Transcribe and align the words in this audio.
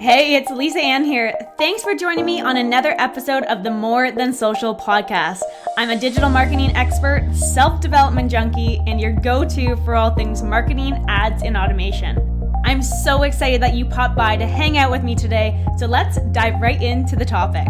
Hey, 0.00 0.34
it's 0.34 0.50
Lisa 0.50 0.78
Ann 0.78 1.04
here. 1.04 1.34
Thanks 1.58 1.82
for 1.82 1.94
joining 1.94 2.24
me 2.24 2.40
on 2.40 2.56
another 2.56 2.94
episode 2.96 3.42
of 3.42 3.62
the 3.62 3.70
More 3.70 4.10
Than 4.10 4.32
Social 4.32 4.74
podcast. 4.74 5.42
I'm 5.76 5.90
a 5.90 6.00
digital 6.00 6.30
marketing 6.30 6.74
expert, 6.74 7.30
self 7.34 7.82
development 7.82 8.30
junkie, 8.30 8.80
and 8.86 8.98
your 8.98 9.12
go 9.12 9.44
to 9.44 9.76
for 9.84 9.94
all 9.94 10.14
things 10.14 10.42
marketing, 10.42 11.04
ads, 11.06 11.42
and 11.42 11.54
automation. 11.54 12.16
I'm 12.64 12.80
so 12.80 13.24
excited 13.24 13.60
that 13.60 13.74
you 13.74 13.84
popped 13.84 14.16
by 14.16 14.38
to 14.38 14.46
hang 14.46 14.78
out 14.78 14.90
with 14.90 15.04
me 15.04 15.14
today, 15.14 15.62
so 15.76 15.84
let's 15.84 16.16
dive 16.32 16.58
right 16.62 16.80
into 16.82 17.14
the 17.14 17.26
topic. 17.26 17.68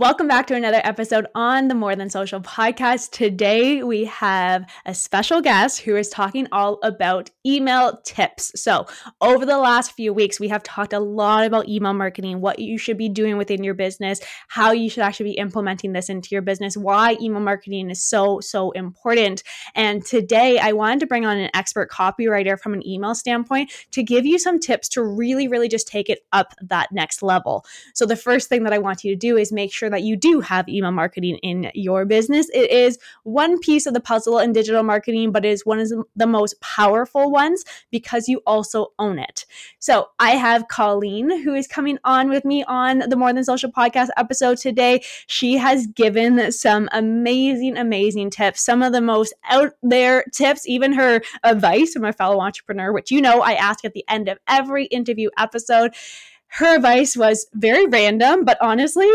Welcome 0.00 0.28
back 0.28 0.46
to 0.46 0.54
another 0.54 0.80
episode 0.82 1.26
on 1.34 1.68
the 1.68 1.74
More 1.74 1.94
Than 1.94 2.08
Social 2.08 2.40
podcast. 2.40 3.10
Today 3.10 3.82
we 3.82 4.06
have 4.06 4.64
a 4.86 4.94
special 4.94 5.42
guest 5.42 5.80
who 5.80 5.94
is 5.94 6.08
talking 6.08 6.48
all 6.52 6.78
about 6.82 7.28
email 7.46 7.98
tips. 8.04 8.52
So, 8.60 8.86
over 9.20 9.46
the 9.46 9.58
last 9.58 9.92
few 9.92 10.12
weeks, 10.12 10.38
we 10.38 10.48
have 10.48 10.62
talked 10.62 10.92
a 10.92 11.00
lot 11.00 11.46
about 11.46 11.68
email 11.68 11.94
marketing, 11.94 12.40
what 12.40 12.58
you 12.58 12.76
should 12.76 12.98
be 12.98 13.08
doing 13.08 13.36
within 13.36 13.64
your 13.64 13.74
business, 13.74 14.20
how 14.48 14.72
you 14.72 14.90
should 14.90 15.02
actually 15.02 15.30
be 15.30 15.38
implementing 15.38 15.92
this 15.92 16.08
into 16.08 16.28
your 16.32 16.42
business, 16.42 16.76
why 16.76 17.16
email 17.20 17.40
marketing 17.40 17.90
is 17.90 18.02
so, 18.02 18.40
so 18.40 18.70
important. 18.72 19.42
And 19.74 20.04
today 20.04 20.58
I 20.58 20.72
wanted 20.72 21.00
to 21.00 21.06
bring 21.06 21.24
on 21.24 21.38
an 21.38 21.50
expert 21.54 21.90
copywriter 21.90 22.58
from 22.58 22.74
an 22.74 22.86
email 22.86 23.14
standpoint 23.14 23.72
to 23.92 24.02
give 24.02 24.26
you 24.26 24.38
some 24.38 24.58
tips 24.58 24.88
to 24.90 25.02
really, 25.02 25.48
really 25.48 25.68
just 25.68 25.88
take 25.88 26.10
it 26.10 26.20
up 26.32 26.54
that 26.60 26.92
next 26.92 27.22
level. 27.22 27.64
So, 27.94 28.04
the 28.04 28.16
first 28.16 28.48
thing 28.48 28.64
that 28.64 28.72
I 28.72 28.78
want 28.78 29.02
you 29.04 29.12
to 29.12 29.18
do 29.18 29.36
is 29.36 29.52
make 29.52 29.72
sure 29.72 29.88
that 29.88 30.02
you 30.02 30.16
do 30.16 30.40
have 30.40 30.68
email 30.68 30.92
marketing 30.92 31.36
in 31.38 31.70
your 31.74 32.04
business. 32.04 32.48
It 32.52 32.70
is 32.70 32.98
one 33.22 33.58
piece 33.58 33.86
of 33.86 33.94
the 33.94 34.00
puzzle 34.00 34.38
in 34.38 34.52
digital 34.52 34.82
marketing, 34.82 35.32
but 35.32 35.44
it 35.44 35.50
is 35.50 35.64
one 35.64 35.80
of 35.80 35.90
the 36.14 36.26
most 36.26 36.60
powerful 36.60 37.29
ones 37.30 37.64
because 37.90 38.28
you 38.28 38.40
also 38.46 38.92
own 38.98 39.18
it. 39.18 39.46
So 39.78 40.08
I 40.18 40.32
have 40.32 40.68
Colleen 40.68 41.42
who 41.42 41.54
is 41.54 41.66
coming 41.66 41.98
on 42.04 42.28
with 42.28 42.44
me 42.44 42.64
on 42.64 42.98
the 43.00 43.16
More 43.16 43.32
Than 43.32 43.44
Social 43.44 43.70
podcast 43.70 44.08
episode 44.16 44.58
today. 44.58 45.02
She 45.26 45.56
has 45.56 45.86
given 45.86 46.52
some 46.52 46.88
amazing, 46.92 47.76
amazing 47.76 48.30
tips, 48.30 48.62
some 48.62 48.82
of 48.82 48.92
the 48.92 49.00
most 49.00 49.32
out 49.48 49.72
there 49.82 50.24
tips, 50.32 50.66
even 50.66 50.92
her 50.92 51.20
advice 51.44 51.92
from 51.92 52.04
a 52.04 52.12
fellow 52.12 52.40
entrepreneur, 52.40 52.92
which 52.92 53.10
you 53.10 53.20
know 53.20 53.40
I 53.40 53.52
ask 53.54 53.84
at 53.84 53.94
the 53.94 54.04
end 54.08 54.28
of 54.28 54.38
every 54.48 54.86
interview 54.86 55.30
episode 55.38 55.94
her 56.54 56.74
advice 56.74 57.16
was 57.16 57.46
very 57.54 57.86
random, 57.86 58.44
but 58.44 58.58
honestly, 58.60 59.08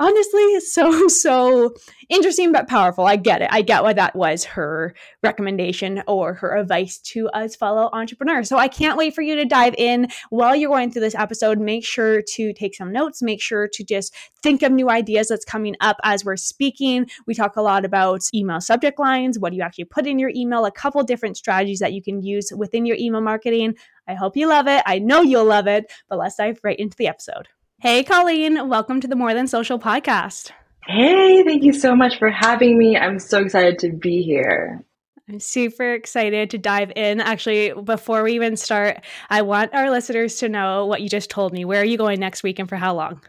honestly 0.00 0.60
so 0.60 1.08
so 1.08 1.74
interesting 2.08 2.52
but 2.52 2.68
powerful. 2.68 3.04
I 3.04 3.16
get 3.16 3.42
it. 3.42 3.48
I 3.50 3.62
get 3.62 3.82
why 3.82 3.92
that 3.92 4.16
was 4.16 4.44
her 4.44 4.94
recommendation 5.22 6.02
or 6.06 6.34
her 6.34 6.56
advice 6.56 6.98
to 6.98 7.28
us 7.30 7.56
fellow 7.56 7.90
entrepreneurs. 7.92 8.48
So 8.48 8.56
i 8.56 8.68
can't 8.68 8.96
wait 8.96 9.14
for 9.14 9.22
you 9.22 9.36
to 9.36 9.44
dive 9.44 9.74
in 9.76 10.08
while 10.30 10.56
you're 10.56 10.70
going 10.70 10.90
through 10.90 11.02
this 11.02 11.14
episode. 11.14 11.58
Make 11.58 11.84
sure 11.84 12.22
to 12.22 12.52
take 12.52 12.74
some 12.74 12.92
notes. 12.92 13.22
Make 13.22 13.42
sure 13.42 13.68
to 13.72 13.84
just 13.84 14.14
think 14.42 14.62
of 14.62 14.72
new 14.72 14.88
ideas 14.90 15.28
that's 15.28 15.44
coming 15.44 15.76
up 15.80 15.96
as 16.04 16.24
we're 16.24 16.36
speaking. 16.36 17.06
We 17.26 17.34
talk 17.34 17.56
a 17.56 17.62
lot 17.62 17.84
about 17.84 18.22
email 18.34 18.60
subject 18.60 18.98
lines. 18.98 19.38
What 19.38 19.50
do 19.50 19.56
you 19.56 19.62
actually 19.62 19.84
put 19.84 20.06
in 20.06 20.18
your 20.18 20.30
email? 20.34 20.64
A 20.64 20.70
couple 20.70 21.02
different 21.02 21.36
strategies 21.36 21.80
that 21.80 21.92
you 21.92 22.02
can 22.02 22.22
use 22.22 22.52
within 22.56 22.86
your 22.86 22.96
email 22.98 23.20
marketing. 23.20 23.74
I 24.06 24.14
hope 24.14 24.36
you 24.36 24.48
love 24.48 24.66
it. 24.66 24.82
I 24.86 24.98
know 24.98 25.20
you'll 25.20 25.44
love 25.44 25.66
it. 25.66 25.90
But 26.08 26.18
let's 26.18 26.36
dive 26.36 26.60
right 26.62 26.78
into 26.78 26.96
the 26.96 27.08
episode 27.08 27.48
Hey, 27.80 28.02
Colleen, 28.02 28.68
welcome 28.68 29.00
to 29.00 29.06
the 29.06 29.14
More 29.14 29.32
Than 29.34 29.46
Social 29.46 29.78
podcast. 29.78 30.50
Hey, 30.88 31.44
thank 31.44 31.62
you 31.62 31.72
so 31.72 31.94
much 31.94 32.18
for 32.18 32.28
having 32.28 32.76
me. 32.76 32.96
I'm 32.96 33.20
so 33.20 33.38
excited 33.38 33.78
to 33.78 33.92
be 33.92 34.20
here. 34.20 34.84
I'm 35.28 35.38
super 35.38 35.92
excited 35.92 36.50
to 36.50 36.58
dive 36.58 36.90
in. 36.96 37.20
Actually, 37.20 37.72
before 37.84 38.24
we 38.24 38.32
even 38.32 38.56
start, 38.56 39.04
I 39.30 39.42
want 39.42 39.74
our 39.74 39.92
listeners 39.92 40.38
to 40.38 40.48
know 40.48 40.86
what 40.86 41.02
you 41.02 41.08
just 41.08 41.30
told 41.30 41.52
me. 41.52 41.64
Where 41.64 41.80
are 41.80 41.84
you 41.84 41.96
going 41.96 42.18
next 42.18 42.42
week 42.42 42.58
and 42.58 42.68
for 42.68 42.74
how 42.74 42.96
long? 42.96 43.20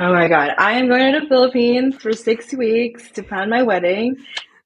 Oh 0.00 0.10
my 0.10 0.26
God. 0.26 0.52
I 0.56 0.72
am 0.78 0.88
going 0.88 1.12
to 1.12 1.20
the 1.20 1.26
Philippines 1.26 1.96
for 1.96 2.14
six 2.14 2.50
weeks 2.54 3.10
to 3.10 3.22
plan 3.22 3.50
my 3.50 3.62
wedding. 3.62 4.16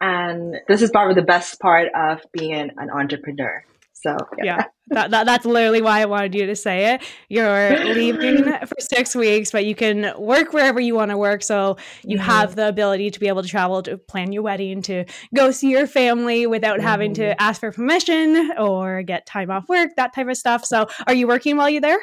And 0.00 0.54
this 0.68 0.82
is 0.82 0.92
probably 0.92 1.14
the 1.14 1.26
best 1.26 1.58
part 1.58 1.88
of 1.96 2.20
being 2.32 2.54
an, 2.54 2.70
an 2.76 2.90
entrepreneur. 2.90 3.64
So, 4.06 4.16
yeah. 4.38 4.44
yeah 4.44 4.64
that, 4.88 5.10
that, 5.10 5.26
that's 5.26 5.44
literally 5.44 5.82
why 5.82 6.00
I 6.00 6.04
wanted 6.06 6.34
you 6.34 6.46
to 6.46 6.54
say 6.54 6.94
it. 6.94 7.02
You're 7.28 7.84
leaving 7.94 8.44
for 8.44 8.76
six 8.78 9.16
weeks, 9.16 9.50
but 9.50 9.66
you 9.66 9.74
can 9.74 10.12
work 10.16 10.52
wherever 10.52 10.78
you 10.78 10.94
want 10.94 11.10
to 11.10 11.16
work. 11.16 11.42
So 11.42 11.76
you 12.04 12.18
mm-hmm. 12.18 12.26
have 12.26 12.54
the 12.54 12.68
ability 12.68 13.10
to 13.10 13.20
be 13.20 13.26
able 13.26 13.42
to 13.42 13.48
travel 13.48 13.82
to 13.82 13.98
plan 13.98 14.32
your 14.32 14.42
wedding, 14.42 14.82
to 14.82 15.04
go 15.34 15.50
see 15.50 15.70
your 15.70 15.86
family 15.86 16.46
without 16.46 16.78
mm-hmm. 16.78 16.86
having 16.86 17.14
to 17.14 17.22
mm-hmm. 17.22 17.40
ask 17.40 17.60
for 17.60 17.72
permission 17.72 18.52
or 18.58 19.02
get 19.02 19.26
time 19.26 19.50
off 19.50 19.68
work, 19.68 19.90
that 19.96 20.14
type 20.14 20.28
of 20.28 20.36
stuff. 20.36 20.64
So 20.64 20.86
are 21.06 21.14
you 21.14 21.26
working 21.26 21.56
while 21.56 21.68
you're 21.68 21.80
there? 21.80 22.00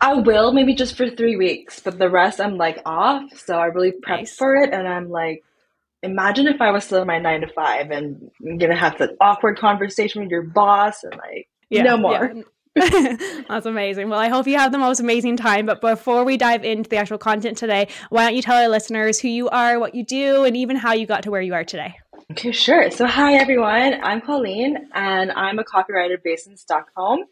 I 0.00 0.14
will, 0.14 0.52
maybe 0.52 0.74
just 0.74 0.96
for 0.96 1.10
three 1.10 1.36
weeks, 1.36 1.80
but 1.80 1.98
the 1.98 2.08
rest 2.08 2.40
I'm 2.40 2.56
like 2.56 2.80
off. 2.86 3.36
So 3.36 3.58
I 3.58 3.66
really 3.66 3.92
prepped 3.92 4.18
nice. 4.18 4.34
for 4.34 4.54
it. 4.54 4.72
And 4.72 4.88
I'm 4.88 5.10
like, 5.10 5.44
imagine 6.02 6.46
if 6.46 6.60
I 6.60 6.70
was 6.70 6.84
still 6.84 7.02
in 7.02 7.06
my 7.06 7.18
nine 7.18 7.42
to 7.42 7.48
five 7.48 7.90
and 7.90 8.30
going 8.42 8.70
to 8.70 8.76
have 8.76 8.98
that 8.98 9.10
awkward 9.20 9.58
conversation 9.58 10.22
with 10.22 10.30
your 10.30 10.42
boss 10.42 11.04
and 11.04 11.14
like, 11.16 11.48
yeah, 11.68 11.82
no 11.82 11.96
more. 11.96 12.32
Yeah. 12.34 12.42
That's 13.48 13.66
amazing. 13.66 14.08
Well, 14.08 14.20
I 14.20 14.28
hope 14.28 14.46
you 14.46 14.56
have 14.56 14.70
the 14.70 14.78
most 14.78 15.00
amazing 15.00 15.36
time. 15.36 15.66
But 15.66 15.80
before 15.80 16.24
we 16.24 16.36
dive 16.36 16.64
into 16.64 16.88
the 16.88 16.96
actual 16.96 17.18
content 17.18 17.58
today, 17.58 17.88
why 18.10 18.24
don't 18.24 18.36
you 18.36 18.42
tell 18.42 18.56
our 18.56 18.68
listeners 18.68 19.18
who 19.18 19.28
you 19.28 19.48
are, 19.48 19.78
what 19.78 19.94
you 19.94 20.04
do, 20.04 20.44
and 20.44 20.56
even 20.56 20.76
how 20.76 20.92
you 20.92 21.06
got 21.06 21.24
to 21.24 21.30
where 21.30 21.42
you 21.42 21.52
are 21.52 21.64
today? 21.64 21.96
Okay, 22.30 22.52
sure. 22.52 22.92
So, 22.92 23.06
hi 23.06 23.34
everyone. 23.34 23.98
I'm 24.04 24.20
Colleen, 24.20 24.88
and 24.94 25.32
I'm 25.32 25.58
a 25.58 25.64
copywriter 25.64 26.16
based 26.22 26.46
in 26.46 26.56
Stockholm. 26.56 27.24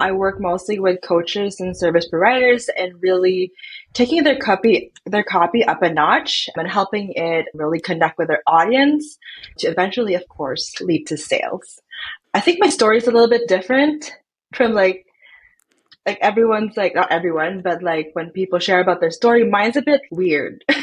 I 0.00 0.10
work 0.10 0.40
mostly 0.40 0.80
with 0.80 1.02
coaches 1.02 1.60
and 1.60 1.76
service 1.76 2.08
providers, 2.08 2.68
and 2.76 3.00
really 3.00 3.52
taking 3.92 4.24
their 4.24 4.36
copy 4.36 4.90
their 5.06 5.22
copy 5.22 5.62
up 5.64 5.82
a 5.82 5.92
notch 5.92 6.48
and 6.56 6.66
helping 6.66 7.12
it 7.14 7.46
really 7.54 7.78
connect 7.78 8.18
with 8.18 8.26
their 8.26 8.42
audience 8.48 9.18
to 9.58 9.68
eventually, 9.68 10.14
of 10.14 10.26
course, 10.26 10.80
lead 10.80 11.06
to 11.06 11.16
sales. 11.16 11.80
I 12.34 12.40
think 12.40 12.58
my 12.60 12.70
story 12.70 12.96
is 12.96 13.06
a 13.06 13.12
little 13.12 13.30
bit 13.30 13.46
different 13.46 14.12
from 14.52 14.72
like 14.72 15.06
like 16.04 16.18
everyone's 16.20 16.76
like 16.76 16.96
not 16.96 17.12
everyone, 17.12 17.60
but 17.62 17.84
like 17.84 18.10
when 18.14 18.30
people 18.30 18.58
share 18.58 18.80
about 18.80 19.00
their 19.00 19.12
story, 19.12 19.48
mine's 19.48 19.76
a 19.76 19.82
bit 19.82 20.00
weird. 20.10 20.64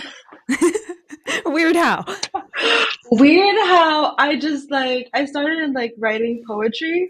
weird 1.46 1.76
how? 1.76 2.06
Weird 3.12 3.56
how 3.66 4.16
I 4.18 4.38
just 4.38 4.72
like 4.72 5.10
I 5.14 5.26
started 5.26 5.74
like 5.74 5.94
writing 5.98 6.44
poetry 6.48 7.10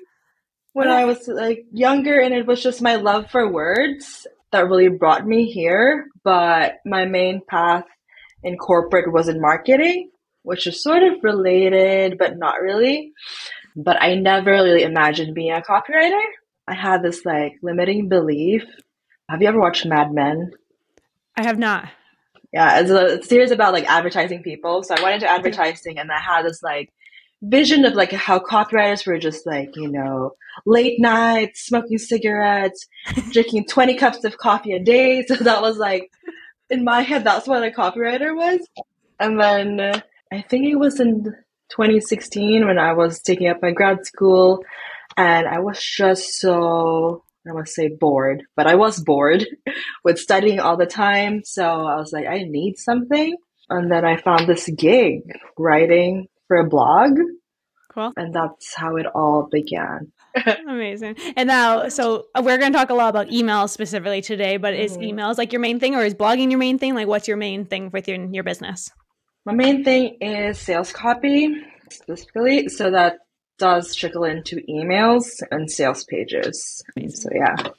when 0.74 0.88
I 0.88 1.06
was 1.06 1.28
like 1.28 1.66
younger 1.72 2.19
and 2.19 2.34
it 2.34 2.46
was 2.46 2.62
just 2.62 2.81
my 2.81 2.96
love 2.96 3.31
for 3.31 3.52
words 3.52 4.28
that 4.52 4.68
really 4.68 4.90
brought 4.90 5.25
me 5.25 5.52
here. 5.52 6.07
But 6.24 6.75
my 6.86 7.06
main 7.06 7.41
path 7.47 7.86
in 8.44 8.57
corporate 8.57 9.12
was 9.12 9.28
in 9.28 9.41
marketing, 9.41 10.12
which 10.44 10.68
is 10.68 10.84
sort 10.84 11.03
of 11.03 11.24
related 11.24 12.18
but 12.18 12.38
not 12.38 12.62
really 12.62 13.13
but 13.78 14.02
I 14.02 14.16
never 14.16 14.52
really 14.52 14.81
imagined 14.81 15.36
being 15.36 15.52
a 15.52 15.62
copywriter. 15.62 16.19
I 16.68 16.74
had 16.74 17.03
this 17.03 17.24
like 17.24 17.53
limiting 17.62 18.09
belief. 18.09 18.63
Have 19.30 19.41
you 19.41 19.47
ever 19.47 19.59
watched 19.59 19.86
Mad 19.86 20.12
Men? 20.12 20.52
I 21.36 21.46
have 21.46 21.59
not. 21.59 21.88
Yeah, 22.53 22.80
it's 22.80 22.90
a 22.90 23.22
series 23.24 23.52
about 23.52 23.74
like 23.74 23.85
advertising 23.85 24.41
people. 24.41 24.84
So 24.84 24.96
I 24.97 25.02
went 25.02 25.16
into 25.16 25.30
advertising 25.30 26.00
and 26.00 26.12
I 26.12 26.19
had 26.19 26.46
this 26.46 26.63
like 26.63 26.94
vision 27.41 27.85
of 27.85 27.94
like 27.94 28.12
how 28.12 28.40
copywriters 28.40 29.06
were 29.06 29.19
just 29.19 29.46
like, 29.46 29.75
you 29.75 29.90
know, 29.91 30.31
late 30.66 31.00
nights, 31.00 31.66
smoking 31.66 31.97
cigarettes, 31.97 32.88
drinking 33.31 33.66
20 33.66 33.96
cups 33.96 34.24
of 34.24 34.38
coffee 34.38 34.74
a 34.74 34.80
day. 34.80 35.25
So 35.25 35.36
that 35.36 35.62
was 35.62 35.78
like, 35.78 36.09
in 36.69 36.84
my 36.84 37.02
head, 37.02 37.24
that's 37.24 37.47
what 37.47 37.63
a 37.63 37.72
copywriter 37.72 38.36
was. 38.36 38.66
And 39.19 39.40
then 39.40 39.80
uh, 39.80 40.02
I 40.31 40.41
think 40.41 40.68
it 40.68 40.75
was 40.75 41.00
in 41.00 41.24
2016 41.69 42.66
when 42.66 42.78
I 42.78 42.94
was 42.94 43.22
taking 43.22 43.47
up 43.47 43.62
my 43.62 43.72
grad 43.72 44.06
school 44.06 44.63
and 45.16 45.48
I 45.48 45.60
was 45.60 45.81
just 45.81 46.39
so 46.39 47.24
I 47.50 47.54
must 47.54 47.74
say 47.74 47.90
bored, 47.90 48.44
but 48.56 48.68
I 48.68 48.76
was 48.76 49.02
bored 49.02 49.46
with 50.04 50.20
studying 50.20 50.60
all 50.60 50.78
the 50.78 50.86
time. 50.86 51.42
So 51.44 51.64
I 51.64 51.96
was 51.96 52.12
like, 52.12 52.28
I 52.28 52.44
need 52.44 52.78
something. 52.78 53.36
And 53.70 53.92
then 53.92 54.06
I 54.06 54.18
found 54.18 54.48
this 54.48 54.70
gig 54.70 55.22
writing 55.58 56.28
for 56.48 56.58
a 56.58 56.68
blog. 56.68 57.18
Cool. 57.94 58.14
And 58.16 58.34
that's 58.34 58.74
how 58.76 58.96
it 58.96 59.06
all 59.08 59.50
began. 59.52 60.12
Amazing. 60.68 61.18
And 61.36 61.48
now, 61.48 61.90
so 61.90 62.28
we're 62.36 62.58
going 62.58 62.72
to 62.72 62.78
talk 62.78 62.90
a 62.90 62.94
lot 62.94 63.10
about 63.10 63.28
emails 63.28 63.70
specifically 63.70 64.22
today, 64.22 64.58
but 64.58 64.74
is 64.74 64.94
mm-hmm. 64.94 65.18
emails 65.18 65.38
like 65.38 65.52
your 65.52 65.62
main 65.62 65.80
thing 65.80 65.96
or 65.96 66.04
is 66.04 66.14
blogging 66.14 66.50
your 66.50 66.60
main 66.60 66.78
thing? 66.78 66.96
Like, 66.96 67.08
what's 67.08 67.28
your 67.28 67.38
main 67.38 67.66
thing 67.66 67.90
within 67.92 68.34
your 68.34 68.44
business? 68.44 68.92
My 69.46 69.54
main 69.54 69.84
thing 69.84 70.18
is 70.22 70.60
sales 70.60 70.92
copy 70.92 71.56
specifically. 71.90 72.68
So 72.68 72.92
that 72.92 73.20
does 73.57 73.95
trickle 73.95 74.24
into 74.24 74.57
emails 74.69 75.42
and 75.51 75.69
sales 75.69 76.04
pages. 76.04 76.83
So 77.09 77.30
yeah. 77.33 77.56
i 77.59 77.71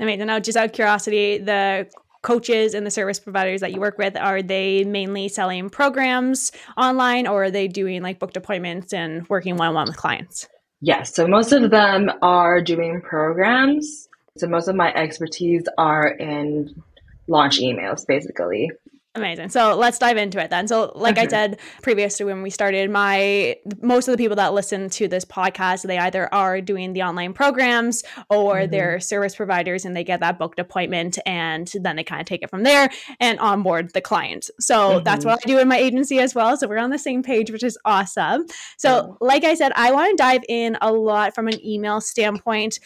Amazing. 0.00 0.26
Now, 0.26 0.40
just 0.40 0.56
out 0.56 0.66
of 0.66 0.72
curiosity, 0.72 1.38
the 1.38 1.86
coaches 2.22 2.74
and 2.74 2.86
the 2.86 2.90
service 2.90 3.20
providers 3.20 3.60
that 3.60 3.72
you 3.72 3.80
work 3.80 3.98
with 3.98 4.16
are 4.16 4.42
they 4.42 4.84
mainly 4.84 5.28
selling 5.28 5.70
programs 5.70 6.52
online 6.76 7.26
or 7.26 7.44
are 7.44 7.50
they 7.50 7.68
doing 7.68 8.00
like 8.02 8.18
booked 8.18 8.36
appointments 8.36 8.92
and 8.92 9.28
working 9.28 9.56
one-on-one 9.56 9.88
with 9.88 9.96
clients 9.96 10.46
Yes. 10.84 11.14
So 11.14 11.28
most 11.28 11.52
of 11.52 11.70
them 11.70 12.10
are 12.22 12.60
doing 12.60 13.00
programs. 13.00 14.08
So 14.36 14.48
most 14.48 14.66
of 14.66 14.74
my 14.74 14.92
expertise 14.92 15.62
are 15.78 16.08
in 16.08 16.82
launch 17.28 17.60
emails, 17.60 18.04
basically. 18.04 18.68
Amazing. 19.14 19.50
So 19.50 19.76
let's 19.76 19.98
dive 19.98 20.16
into 20.16 20.42
it 20.42 20.48
then. 20.48 20.66
So, 20.66 20.90
like 20.94 21.18
I 21.18 21.26
said 21.26 21.60
previously 21.82 22.24
when 22.24 22.40
we 22.40 22.48
started, 22.48 22.90
my 22.90 23.56
most 23.82 24.08
of 24.08 24.12
the 24.12 24.16
people 24.16 24.36
that 24.36 24.54
listen 24.54 24.88
to 24.88 25.06
this 25.06 25.26
podcast, 25.26 25.82
they 25.82 25.98
either 25.98 26.32
are 26.32 26.62
doing 26.62 26.94
the 26.94 27.02
online 27.02 27.34
programs 27.34 28.04
or 28.30 28.54
mm-hmm. 28.54 28.70
they're 28.70 29.00
service 29.00 29.36
providers 29.36 29.84
and 29.84 29.94
they 29.94 30.02
get 30.02 30.20
that 30.20 30.38
booked 30.38 30.58
appointment 30.58 31.18
and 31.26 31.70
then 31.74 31.96
they 31.96 32.04
kind 32.04 32.22
of 32.22 32.26
take 32.26 32.42
it 32.42 32.48
from 32.48 32.62
there 32.62 32.88
and 33.20 33.38
onboard 33.38 33.92
the 33.92 34.00
client. 34.00 34.48
So 34.58 34.76
mm-hmm. 34.76 35.04
that's 35.04 35.26
what 35.26 35.40
I 35.44 35.46
do 35.46 35.58
in 35.58 35.68
my 35.68 35.76
agency 35.76 36.18
as 36.18 36.34
well. 36.34 36.56
So 36.56 36.66
we're 36.66 36.78
on 36.78 36.88
the 36.88 36.98
same 36.98 37.22
page, 37.22 37.50
which 37.50 37.62
is 37.62 37.76
awesome. 37.84 38.46
So, 38.78 39.18
like 39.20 39.44
I 39.44 39.52
said, 39.52 39.72
I 39.76 39.92
want 39.92 40.12
to 40.12 40.16
dive 40.16 40.42
in 40.48 40.78
a 40.80 40.90
lot 40.90 41.34
from 41.34 41.48
an 41.48 41.62
email 41.62 42.00
standpoint 42.00 42.78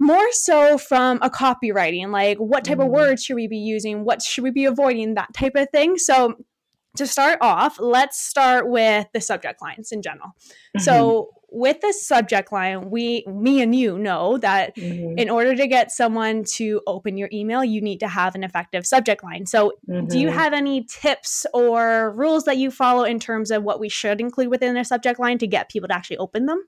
more 0.00 0.32
so 0.32 0.78
from 0.78 1.18
a 1.22 1.30
copywriting, 1.30 2.10
like 2.10 2.38
what 2.38 2.64
type 2.64 2.78
mm-hmm. 2.78 2.86
of 2.86 2.92
words 2.92 3.24
should 3.24 3.34
we 3.34 3.48
be 3.48 3.58
using? 3.58 4.04
What 4.04 4.22
should 4.22 4.44
we 4.44 4.50
be 4.50 4.64
avoiding? 4.64 5.14
That 5.14 5.34
type 5.34 5.56
of 5.56 5.68
thing. 5.70 5.98
So, 5.98 6.34
to 6.96 7.06
start 7.06 7.38
off, 7.40 7.78
let's 7.78 8.20
start 8.20 8.68
with 8.68 9.06
the 9.12 9.20
subject 9.20 9.62
lines 9.62 9.92
in 9.92 10.02
general. 10.02 10.28
Mm-hmm. 10.28 10.80
So, 10.80 11.30
with 11.50 11.80
the 11.80 11.92
subject 11.92 12.52
line, 12.52 12.90
we, 12.90 13.24
me 13.26 13.62
and 13.62 13.74
you 13.74 13.98
know 13.98 14.36
that 14.38 14.76
mm-hmm. 14.76 15.18
in 15.18 15.30
order 15.30 15.56
to 15.56 15.66
get 15.66 15.90
someone 15.90 16.44
to 16.44 16.82
open 16.86 17.16
your 17.16 17.30
email, 17.32 17.64
you 17.64 17.80
need 17.80 18.00
to 18.00 18.08
have 18.08 18.34
an 18.34 18.44
effective 18.44 18.86
subject 18.86 19.24
line. 19.24 19.46
So, 19.46 19.72
do 19.86 20.18
you 20.18 20.28
mm-hmm. 20.28 20.38
have 20.38 20.52
any 20.52 20.84
tips 20.84 21.46
or 21.54 22.12
rules 22.12 22.44
that 22.44 22.58
you 22.58 22.70
follow 22.70 23.04
in 23.04 23.18
terms 23.18 23.50
of 23.50 23.62
what 23.62 23.80
we 23.80 23.88
should 23.88 24.20
include 24.20 24.48
within 24.48 24.76
a 24.76 24.84
subject 24.84 25.18
line 25.18 25.38
to 25.38 25.46
get 25.46 25.70
people 25.70 25.88
to 25.88 25.94
actually 25.94 26.18
open 26.18 26.46
them? 26.46 26.64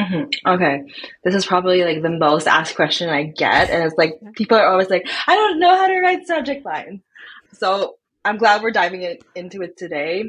Mm-hmm. 0.00 0.48
Okay. 0.48 0.82
This 1.22 1.34
is 1.34 1.46
probably 1.46 1.84
like 1.84 2.02
the 2.02 2.10
most 2.10 2.46
asked 2.46 2.76
question 2.76 3.10
I 3.10 3.24
get. 3.24 3.70
And 3.70 3.84
it's 3.84 3.96
like, 3.96 4.14
people 4.34 4.56
are 4.56 4.66
always 4.66 4.90
like, 4.90 5.06
I 5.26 5.34
don't 5.34 5.60
know 5.60 5.76
how 5.76 5.86
to 5.86 6.00
write 6.00 6.26
subject 6.26 6.64
lines. 6.64 7.02
So 7.52 7.96
I'm 8.24 8.38
glad 8.38 8.62
we're 8.62 8.70
diving 8.70 9.02
in, 9.02 9.18
into 9.34 9.62
it 9.62 9.76
today. 9.76 10.24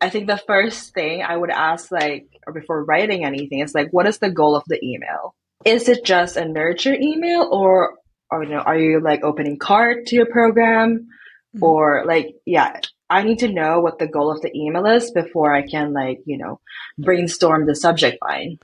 I 0.00 0.10
think 0.10 0.26
the 0.26 0.36
first 0.36 0.92
thing 0.92 1.22
I 1.22 1.36
would 1.36 1.50
ask, 1.50 1.90
like, 1.92 2.26
or 2.46 2.52
before 2.52 2.84
writing 2.84 3.24
anything, 3.24 3.60
is 3.60 3.74
like, 3.74 3.88
what 3.92 4.06
is 4.06 4.18
the 4.18 4.30
goal 4.30 4.56
of 4.56 4.64
the 4.66 4.84
email? 4.84 5.34
Is 5.64 5.88
it 5.88 6.04
just 6.04 6.36
a 6.36 6.44
nurture 6.44 6.94
email 6.94 7.48
or, 7.50 7.94
or 8.30 8.42
you 8.42 8.50
know, 8.50 8.58
are 8.58 8.78
you 8.78 9.00
like 9.00 9.24
opening 9.24 9.58
cart 9.58 10.06
to 10.06 10.16
your 10.16 10.26
program? 10.26 11.06
Mm-hmm. 11.54 11.64
Or 11.64 12.04
like, 12.04 12.34
yeah, 12.44 12.80
I 13.08 13.22
need 13.22 13.38
to 13.38 13.52
know 13.52 13.80
what 13.80 13.98
the 13.98 14.08
goal 14.08 14.30
of 14.30 14.42
the 14.42 14.54
email 14.54 14.86
is 14.86 15.12
before 15.12 15.54
I 15.54 15.62
can 15.62 15.92
like, 15.92 16.18
you 16.26 16.36
know, 16.36 16.60
brainstorm 16.98 17.66
the 17.66 17.76
subject 17.76 18.18
line 18.20 18.58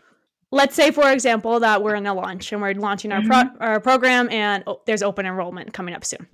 let's 0.51 0.75
say 0.75 0.91
for 0.91 1.11
example 1.11 1.61
that 1.61 1.83
we're 1.83 1.95
in 1.95 2.07
a 2.07 2.15
launch 2.15 2.53
and 2.53 2.61
we're 2.61 2.75
launching 2.75 3.13
our, 3.13 3.21
mm-hmm. 3.21 3.57
pro- 3.57 3.67
our 3.67 3.81
program 3.81 4.29
and 4.31 4.65
oh, 4.67 4.81
there's 4.87 5.03
open 5.03 5.27
enrollment 5.27 5.73
coming 5.73 5.95
up 5.95 6.05
soon. 6.05 6.27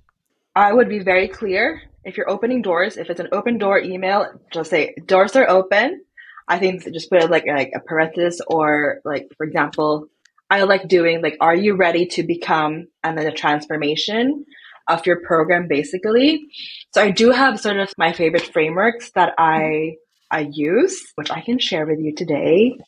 I 0.54 0.72
would 0.72 0.88
be 0.88 1.00
very 1.00 1.28
clear. 1.28 1.82
If 2.04 2.16
you're 2.16 2.30
opening 2.30 2.62
doors 2.62 2.96
if 2.96 3.10
it's 3.10 3.20
an 3.20 3.28
open 3.32 3.58
door 3.58 3.78
email 3.78 4.26
just 4.52 4.70
say 4.70 4.94
doors 5.06 5.36
are 5.36 5.48
open. 5.48 6.02
I 6.48 6.58
think 6.58 6.84
just 6.92 7.10
put 7.10 7.22
it 7.22 7.30
like 7.30 7.44
like 7.46 7.72
a 7.74 7.80
parenthesis 7.80 8.40
or 8.46 9.00
like 9.04 9.28
for 9.36 9.44
example 9.44 10.08
i 10.48 10.62
like 10.62 10.86
doing 10.86 11.20
like 11.20 11.36
are 11.40 11.56
you 11.56 11.74
ready 11.74 12.06
to 12.06 12.22
become 12.22 12.86
and 13.02 13.18
then 13.18 13.26
a 13.26 13.32
transformation 13.32 14.44
of 14.86 15.04
your 15.04 15.20
program 15.26 15.66
basically? 15.66 16.46
So 16.94 17.02
i 17.02 17.10
do 17.10 17.32
have 17.32 17.58
sort 17.58 17.78
of 17.78 17.92
my 17.98 18.12
favorite 18.12 18.52
frameworks 18.52 19.10
that 19.16 19.34
i 19.38 19.96
i 20.30 20.48
use 20.52 21.12
which 21.16 21.32
i 21.32 21.40
can 21.40 21.58
share 21.58 21.84
with 21.84 21.98
you 21.98 22.14
today 22.14 22.78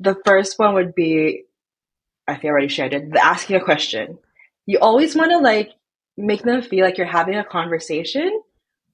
the 0.00 0.16
first 0.24 0.58
one 0.58 0.74
would 0.74 0.94
be, 0.94 1.44
I 2.26 2.34
think 2.34 2.46
I 2.46 2.48
already 2.48 2.68
shared 2.68 2.94
it, 2.94 3.12
the 3.12 3.24
asking 3.24 3.56
a 3.56 3.64
question. 3.64 4.18
You 4.66 4.78
always 4.80 5.16
want 5.16 5.30
to 5.30 5.38
like 5.38 5.70
make 6.16 6.42
them 6.42 6.62
feel 6.62 6.84
like 6.84 6.98
you're 6.98 7.06
having 7.06 7.36
a 7.36 7.44
conversation 7.44 8.42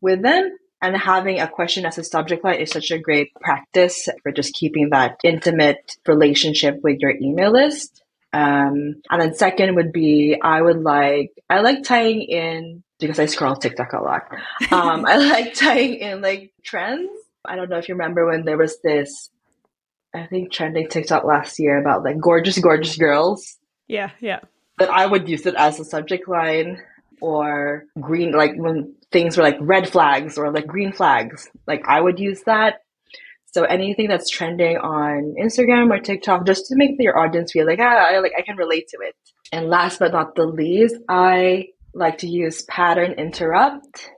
with 0.00 0.22
them 0.22 0.56
and 0.84 0.96
having 0.96 1.40
a 1.40 1.48
question 1.48 1.86
as 1.86 1.96
a 1.96 2.04
subject 2.04 2.44
line 2.44 2.60
is 2.60 2.70
such 2.70 2.90
a 2.90 2.98
great 2.98 3.32
practice 3.40 4.08
for 4.22 4.32
just 4.32 4.54
keeping 4.54 4.90
that 4.90 5.18
intimate 5.24 5.96
relationship 6.06 6.80
with 6.82 6.98
your 7.00 7.12
email 7.20 7.52
list. 7.52 8.02
Um, 8.34 8.96
and 9.10 9.22
then 9.22 9.34
second 9.34 9.76
would 9.76 9.92
be 9.92 10.36
I 10.42 10.60
would 10.60 10.82
like 10.82 11.30
I 11.48 11.60
like 11.60 11.84
tying 11.84 12.22
in 12.22 12.82
because 12.98 13.18
I 13.18 13.26
scroll 13.26 13.56
TikTok 13.56 13.92
a 13.92 14.02
lot. 14.02 14.22
Um, 14.72 15.06
I 15.06 15.16
like 15.16 15.54
tying 15.54 15.94
in 15.94 16.20
like 16.20 16.52
trends. 16.62 17.10
I 17.44 17.56
don't 17.56 17.70
know 17.70 17.78
if 17.78 17.88
you 17.88 17.94
remember 17.94 18.26
when 18.26 18.44
there 18.44 18.58
was 18.58 18.80
this 18.82 19.30
I 20.14 20.26
think 20.26 20.52
trending 20.52 20.88
TikTok 20.88 21.24
last 21.24 21.58
year 21.58 21.80
about 21.80 22.04
like 22.04 22.20
gorgeous, 22.20 22.58
gorgeous 22.58 22.96
girls. 22.96 23.58
Yeah, 23.88 24.10
yeah. 24.20 24.40
That 24.78 24.90
I 24.90 25.06
would 25.06 25.28
use 25.28 25.46
it 25.46 25.54
as 25.56 25.80
a 25.80 25.84
subject 25.84 26.28
line 26.28 26.80
or 27.20 27.84
green, 28.00 28.32
like 28.32 28.52
when 28.56 28.94
things 29.10 29.36
were 29.36 29.42
like 29.42 29.56
red 29.60 29.88
flags 29.88 30.38
or 30.38 30.52
like 30.52 30.66
green 30.66 30.92
flags, 30.92 31.48
like 31.66 31.82
I 31.86 32.00
would 32.00 32.18
use 32.18 32.42
that. 32.46 32.80
So 33.46 33.62
anything 33.62 34.08
that's 34.08 34.28
trending 34.28 34.78
on 34.78 35.36
Instagram 35.40 35.90
or 35.90 36.00
TikTok, 36.00 36.44
just 36.46 36.66
to 36.66 36.76
make 36.76 36.96
your 36.98 37.16
audience 37.16 37.52
feel 37.52 37.66
like, 37.66 37.78
ah, 37.80 38.08
I, 38.10 38.18
like 38.18 38.32
I 38.36 38.42
can 38.42 38.56
relate 38.56 38.88
to 38.88 38.98
it. 39.00 39.14
And 39.52 39.68
last 39.68 40.00
but 40.00 40.12
not 40.12 40.34
the 40.34 40.46
least, 40.46 40.96
I 41.08 41.68
like 41.94 42.18
to 42.18 42.26
use 42.26 42.62
pattern 42.62 43.12
interrupt, 43.12 44.10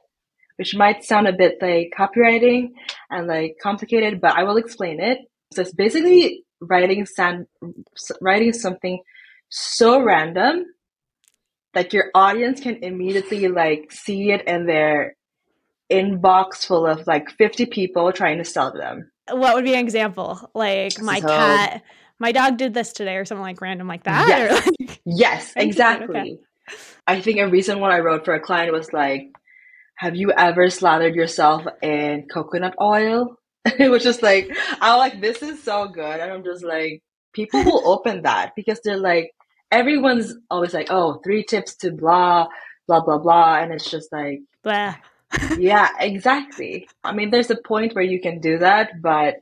which 0.57 0.75
might 0.75 1.05
sound 1.05 1.29
a 1.29 1.35
bit 1.35 1.59
like 1.61 1.93
copywriting 1.97 2.71
and 3.11 3.27
like 3.27 3.57
complicated, 3.63 4.21
but 4.21 4.37
I 4.37 4.45
will 4.45 4.57
explain 4.57 5.01
it. 5.01 5.19
So 5.57 5.63
it's 5.63 5.73
basically 5.73 6.45
writing 6.61 7.07
san- 7.07 7.47
writing 8.21 8.53
something 8.53 9.01
so 9.49 10.03
random 10.03 10.67
that 11.73 11.95
your 11.95 12.11
audience 12.15 12.61
can 12.61 12.83
immediately 12.85 13.49
like 13.49 13.91
see 13.91 14.33
it 14.33 14.47
in 14.47 14.67
their 14.67 15.17
inbox 15.91 16.67
full 16.67 16.87
of 16.87 17.07
like 17.07 17.31
50 17.31 17.67
people 17.67 18.13
trying 18.13 18.37
to 18.39 18.45
sell 18.45 18.71
them. 18.73 19.11
What 19.31 19.55
would 19.55 19.65
be 19.65 19.73
an 19.73 19.81
example? 19.81 20.51
Like 20.55 21.01
my 21.01 21.21
so, 21.21 21.27
cat, 21.29 21.83
my 22.19 22.33
dog 22.33 22.59
did 22.59 22.75
this 22.75 22.93
today 22.93 23.17
or 23.17 23.25
something 23.25 23.43
like 23.43 23.61
random 23.63 23.89
like 23.89 24.05
that? 24.05 24.29
Yes, 24.29 24.67
like- 24.67 25.01
yes 25.07 25.53
exactly. 25.57 26.19
Okay. 26.21 26.39
I 27.07 27.23
think 27.23 27.39
a 27.39 27.49
recent 27.49 27.81
one 27.81 27.93
I 27.93 28.01
wrote 28.01 28.27
for 28.27 28.35
a 28.35 28.41
client 28.41 28.73
was 28.73 28.93
like, 28.93 29.31
have 29.97 30.17
you 30.17 30.33
ever 30.33 30.69
slathered 30.69 31.15
yourself 31.15 31.63
in 31.81 32.27
coconut 32.31 32.75
oil? 32.79 33.39
it 33.79 33.91
was 33.91 34.03
just 34.03 34.23
like 34.23 34.57
I 34.81 34.97
was 34.97 34.99
like, 34.99 35.21
this 35.21 35.43
is 35.43 35.63
so 35.63 35.89
good. 35.89 36.21
And 36.21 36.31
I'm 36.31 36.45
just 36.45 36.65
like, 36.65 37.03
people 37.33 37.65
will 37.65 37.83
open 37.93 38.23
that 38.23 38.53
because 38.57 38.81
they're 38.83 38.97
like, 38.97 39.33
everyone's 39.71 40.35
always 40.51 40.75
like, 40.75 40.89
oh, 40.91 41.21
three 41.25 41.45
tips 41.45 41.77
to 41.77 41.93
blah, 41.93 42.47
blah, 42.87 43.01
blah, 43.01 43.19
blah. 43.19 43.57
And 43.59 43.73
it's 43.73 43.91
just 43.91 44.13
like, 44.13 44.41
blah. 44.63 44.97
yeah, 45.59 45.91
exactly. 46.01 46.89
I 47.03 47.13
mean, 47.13 47.31
there's 47.31 47.51
a 47.51 47.57
point 47.57 47.95
where 47.95 48.05
you 48.05 48.21
can 48.21 48.41
do 48.41 48.59
that, 48.59 49.03
but 49.03 49.37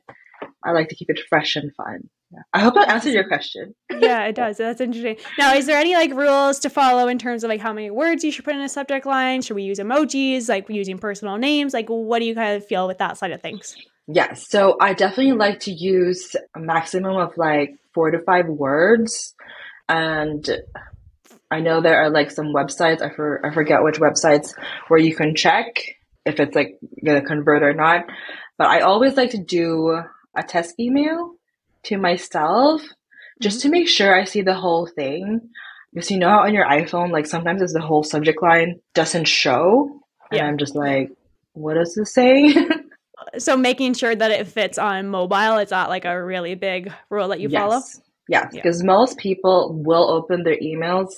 I 0.63 0.71
like 0.71 0.89
to 0.89 0.95
keep 0.95 1.09
it 1.09 1.19
fresh 1.29 1.55
and 1.55 1.73
fun. 1.75 2.09
Yeah. 2.31 2.41
I 2.53 2.59
hope 2.59 2.73
that 2.73 2.89
answered 2.89 3.13
your 3.13 3.27
question. 3.27 3.75
yeah, 3.91 4.25
it 4.25 4.35
does. 4.35 4.57
That's 4.57 4.81
interesting. 4.81 5.17
Now, 5.37 5.53
is 5.53 5.67
there 5.67 5.77
any 5.77 5.93
like 5.93 6.11
rules 6.11 6.59
to 6.59 6.71
follow 6.71 7.07
in 7.07 7.19
terms 7.19 7.43
of 7.43 7.49
like 7.49 7.61
how 7.61 7.71
many 7.71 7.91
words 7.91 8.23
you 8.23 8.31
should 8.31 8.45
put 8.45 8.55
in 8.55 8.61
a 8.61 8.69
subject 8.69 9.05
line? 9.05 9.43
Should 9.43 9.55
we 9.55 9.63
use 9.63 9.77
emojis, 9.77 10.49
like 10.49 10.67
using 10.67 10.97
personal 10.97 11.37
names? 11.37 11.73
Like, 11.73 11.87
what 11.87 12.19
do 12.19 12.25
you 12.25 12.33
kind 12.33 12.57
of 12.57 12.65
feel 12.65 12.87
with 12.87 12.97
that 12.97 13.17
side 13.19 13.31
of 13.31 13.41
things? 13.41 13.77
Yes. 14.07 14.49
So 14.49 14.77
I 14.79 14.93
definitely 14.93 15.33
like 15.33 15.61
to 15.61 15.71
use 15.71 16.35
a 16.55 16.59
maximum 16.59 17.17
of 17.17 17.37
like 17.37 17.75
four 17.93 18.11
to 18.11 18.19
five 18.19 18.47
words. 18.47 19.33
And 19.89 20.47
I 21.49 21.61
know 21.61 21.81
there 21.81 22.01
are 22.01 22.09
like 22.09 22.31
some 22.31 22.47
websites, 22.47 23.01
I, 23.01 23.09
for, 23.09 23.43
I 23.45 23.53
forget 23.53 23.83
which 23.83 23.99
websites, 23.99 24.53
where 24.87 24.99
you 24.99 25.15
can 25.15 25.35
check 25.35 25.67
if 26.25 26.39
it's 26.39 26.55
like 26.55 26.77
going 27.03 27.21
to 27.21 27.27
convert 27.27 27.63
or 27.63 27.73
not. 27.73 28.05
But 28.57 28.67
I 28.67 28.81
always 28.81 29.15
like 29.15 29.31
to 29.31 29.43
do 29.43 30.01
a 30.35 30.43
test 30.43 30.79
email 30.79 31.35
to 31.83 31.97
myself 31.97 32.81
just 33.41 33.59
mm-hmm. 33.59 33.67
to 33.67 33.71
make 33.71 33.87
sure 33.87 34.19
I 34.19 34.25
see 34.25 34.41
the 34.41 34.53
whole 34.53 34.85
thing. 34.85 35.49
Because 35.93 36.11
you 36.11 36.19
know 36.19 36.29
how 36.29 36.43
on 36.43 36.53
your 36.53 36.65
iPhone, 36.65 37.11
like 37.11 37.25
sometimes 37.25 37.61
it's 37.61 37.73
the 37.73 37.81
whole 37.81 38.03
subject 38.03 38.41
line 38.41 38.81
doesn't 38.93 39.25
show. 39.25 40.01
And 40.29 40.39
yeah. 40.39 40.45
I'm 40.45 40.57
just 40.57 40.75
like, 40.75 41.11
what 41.53 41.77
is 41.77 41.95
this 41.95 42.13
saying? 42.13 42.69
so 43.37 43.57
making 43.57 43.93
sure 43.93 44.15
that 44.15 44.31
it 44.31 44.47
fits 44.47 44.77
on 44.77 45.07
mobile 45.07 45.57
is 45.57 45.69
that 45.69 45.89
like 45.89 46.05
a 46.05 46.23
really 46.23 46.55
big 46.55 46.91
rule 47.09 47.29
that 47.29 47.39
you 47.39 47.49
yes. 47.49 47.61
follow 47.61 47.81
yes 48.29 48.47
because 48.51 48.81
yeah. 48.81 48.85
most 48.85 49.17
people 49.17 49.73
will 49.73 50.09
open 50.09 50.43
their 50.43 50.57
emails 50.57 51.09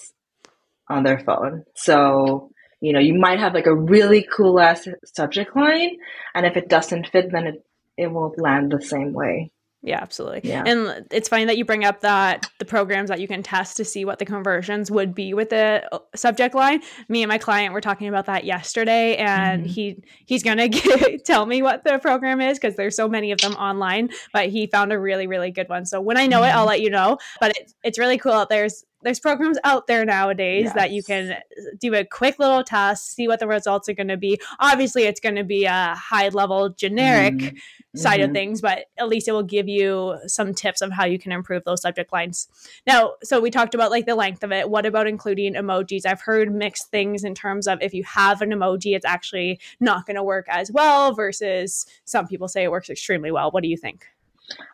on 0.89 1.03
their 1.03 1.19
phone 1.19 1.63
so 1.75 2.49
you 2.81 2.93
know 2.93 2.99
you 2.99 3.13
might 3.13 3.39
have 3.39 3.53
like 3.53 3.67
a 3.67 3.75
really 3.75 4.25
cool 4.35 4.59
ass 4.59 4.87
subject 5.05 5.55
line 5.55 5.97
and 6.33 6.45
if 6.45 6.55
it 6.57 6.69
doesn't 6.69 7.07
fit 7.07 7.31
then 7.31 7.47
it, 7.47 7.65
it 7.97 8.11
won't 8.11 8.39
land 8.39 8.71
the 8.71 8.81
same 8.81 9.13
way 9.13 9.51
Yeah, 9.87 9.99
absolutely. 10.01 10.41
Yeah. 10.43 10.63
And 10.65 11.07
it's 11.11 11.29
funny 11.29 11.45
that 11.45 11.57
you 11.57 11.63
bring 11.63 11.85
up 11.85 12.01
that 12.01 12.45
the 12.59 12.65
programs 12.65 13.07
that 13.07 13.21
you 13.21 13.27
can 13.27 13.41
test 13.41 13.77
to 13.77 13.85
see 13.85 14.03
what 14.03 14.19
the 14.19 14.25
conversions 14.25 14.91
would 14.91 15.15
be 15.15 15.33
with 15.33 15.49
the 15.49 15.87
uh, 15.93 15.99
subject 16.13 16.53
line. 16.53 16.81
Me 17.07 17.23
and 17.23 17.29
my 17.29 17.37
client 17.37 17.73
were 17.73 17.79
talking 17.79 18.09
about 18.09 18.25
that 18.25 18.43
yesterday, 18.43 19.15
and 19.15 19.63
mm-hmm. 19.63 19.71
he 19.71 20.03
he's 20.25 20.43
gonna 20.43 20.67
tell 21.25 21.45
me 21.45 21.61
what 21.61 21.85
the 21.85 21.99
program 21.99 22.41
is 22.41 22.59
because 22.59 22.75
there's 22.75 22.97
so 22.97 23.07
many 23.07 23.31
of 23.31 23.39
them 23.39 23.53
online. 23.53 24.09
But 24.33 24.49
he 24.49 24.67
found 24.67 24.91
a 24.91 24.99
really 24.99 25.25
really 25.25 25.51
good 25.51 25.69
one. 25.69 25.85
So 25.85 26.01
when 26.01 26.17
I 26.17 26.27
know 26.27 26.41
mm-hmm. 26.41 26.49
it, 26.49 26.53
I'll 26.53 26.63
mm-hmm. 26.63 26.67
let 26.67 26.81
you 26.81 26.89
know. 26.89 27.17
But 27.39 27.55
it, 27.55 27.71
it's 27.85 27.97
really 27.97 28.17
cool. 28.17 28.33
Out 28.33 28.49
there's 28.49 28.83
there's 29.03 29.19
programs 29.19 29.57
out 29.63 29.87
there 29.87 30.05
nowadays 30.05 30.65
yes. 30.65 30.73
that 30.73 30.91
you 30.91 31.03
can 31.03 31.37
do 31.79 31.93
a 31.93 32.03
quick 32.03 32.39
little 32.39 32.63
test, 32.63 33.13
see 33.13 33.27
what 33.27 33.39
the 33.39 33.47
results 33.47 33.87
are 33.87 33.93
going 33.93 34.07
to 34.07 34.17
be. 34.17 34.39
Obviously, 34.59 35.03
it's 35.03 35.19
going 35.19 35.35
to 35.35 35.43
be 35.43 35.65
a 35.65 35.95
high 35.95 36.29
level 36.29 36.69
generic 36.69 37.35
mm-hmm. 37.35 37.97
side 37.97 38.19
mm-hmm. 38.19 38.29
of 38.29 38.33
things, 38.33 38.61
but 38.61 38.85
at 38.97 39.07
least 39.07 39.27
it 39.27 39.33
will 39.33 39.43
give 39.43 39.67
you 39.67 40.17
some 40.25 40.53
tips 40.53 40.81
of 40.81 40.91
how 40.91 41.05
you 41.05 41.19
can 41.19 41.31
improve 41.31 41.63
those 41.63 41.81
subject 41.81 42.11
lines. 42.11 42.47
Now, 42.87 43.13
so 43.23 43.39
we 43.39 43.51
talked 43.51 43.75
about 43.75 43.91
like 43.91 44.05
the 44.05 44.15
length 44.15 44.43
of 44.43 44.51
it. 44.51 44.69
What 44.69 44.85
about 44.85 45.07
including 45.07 45.53
emojis? 45.53 46.05
I've 46.05 46.21
heard 46.21 46.53
mixed 46.53 46.89
things 46.89 47.23
in 47.23 47.35
terms 47.35 47.67
of 47.67 47.79
if 47.81 47.93
you 47.93 48.03
have 48.03 48.41
an 48.41 48.49
emoji, 48.49 48.95
it's 48.95 49.05
actually 49.05 49.59
not 49.79 50.05
going 50.05 50.15
to 50.15 50.23
work 50.23 50.47
as 50.49 50.71
well 50.71 51.13
versus 51.13 51.85
some 52.05 52.27
people 52.27 52.47
say 52.47 52.63
it 52.63 52.71
works 52.71 52.89
extremely 52.89 53.31
well. 53.31 53.51
What 53.51 53.63
do 53.63 53.69
you 53.69 53.77
think? 53.77 54.07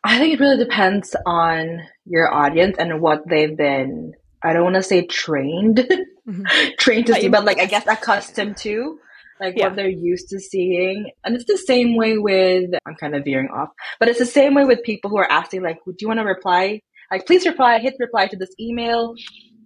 I 0.03 0.19
think 0.19 0.33
it 0.33 0.39
really 0.39 0.57
depends 0.57 1.15
on 1.25 1.81
your 2.05 2.33
audience 2.33 2.77
and 2.77 3.01
what 3.01 3.27
they've 3.27 3.55
been 3.55 4.13
I 4.43 4.51
don't 4.51 4.63
want 4.63 4.75
to 4.75 4.83
say 4.83 5.05
trained, 5.05 5.77
mm-hmm. 6.27 6.43
trained 6.77 7.07
to 7.07 7.15
see, 7.15 7.29
but 7.29 7.45
like 7.45 7.59
I 7.59 7.65
guess 7.65 7.87
accustomed 7.87 8.57
to, 8.57 8.99
like 9.39 9.53
yeah. 9.55 9.67
what 9.67 9.75
they're 9.77 9.87
used 9.87 10.29
to 10.29 10.39
seeing. 10.39 11.11
And 11.23 11.35
it's 11.35 11.45
the 11.45 11.57
same 11.57 11.95
way 11.95 12.17
with, 12.17 12.71
I'm 12.85 12.95
kind 12.95 13.15
of 13.15 13.23
veering 13.23 13.47
off, 13.47 13.69
but 13.99 14.09
it's 14.09 14.19
the 14.19 14.25
same 14.25 14.53
way 14.53 14.65
with 14.65 14.83
people 14.83 15.09
who 15.09 15.17
are 15.17 15.31
asking, 15.31 15.63
like, 15.63 15.77
do 15.85 15.95
you 16.01 16.07
want 16.09 16.19
to 16.19 16.25
reply? 16.25 16.81
Like, 17.09 17.25
please 17.25 17.45
reply, 17.45 17.79
hit 17.79 17.95
reply 17.99 18.27
to 18.27 18.35
this 18.35 18.53
email. 18.59 19.15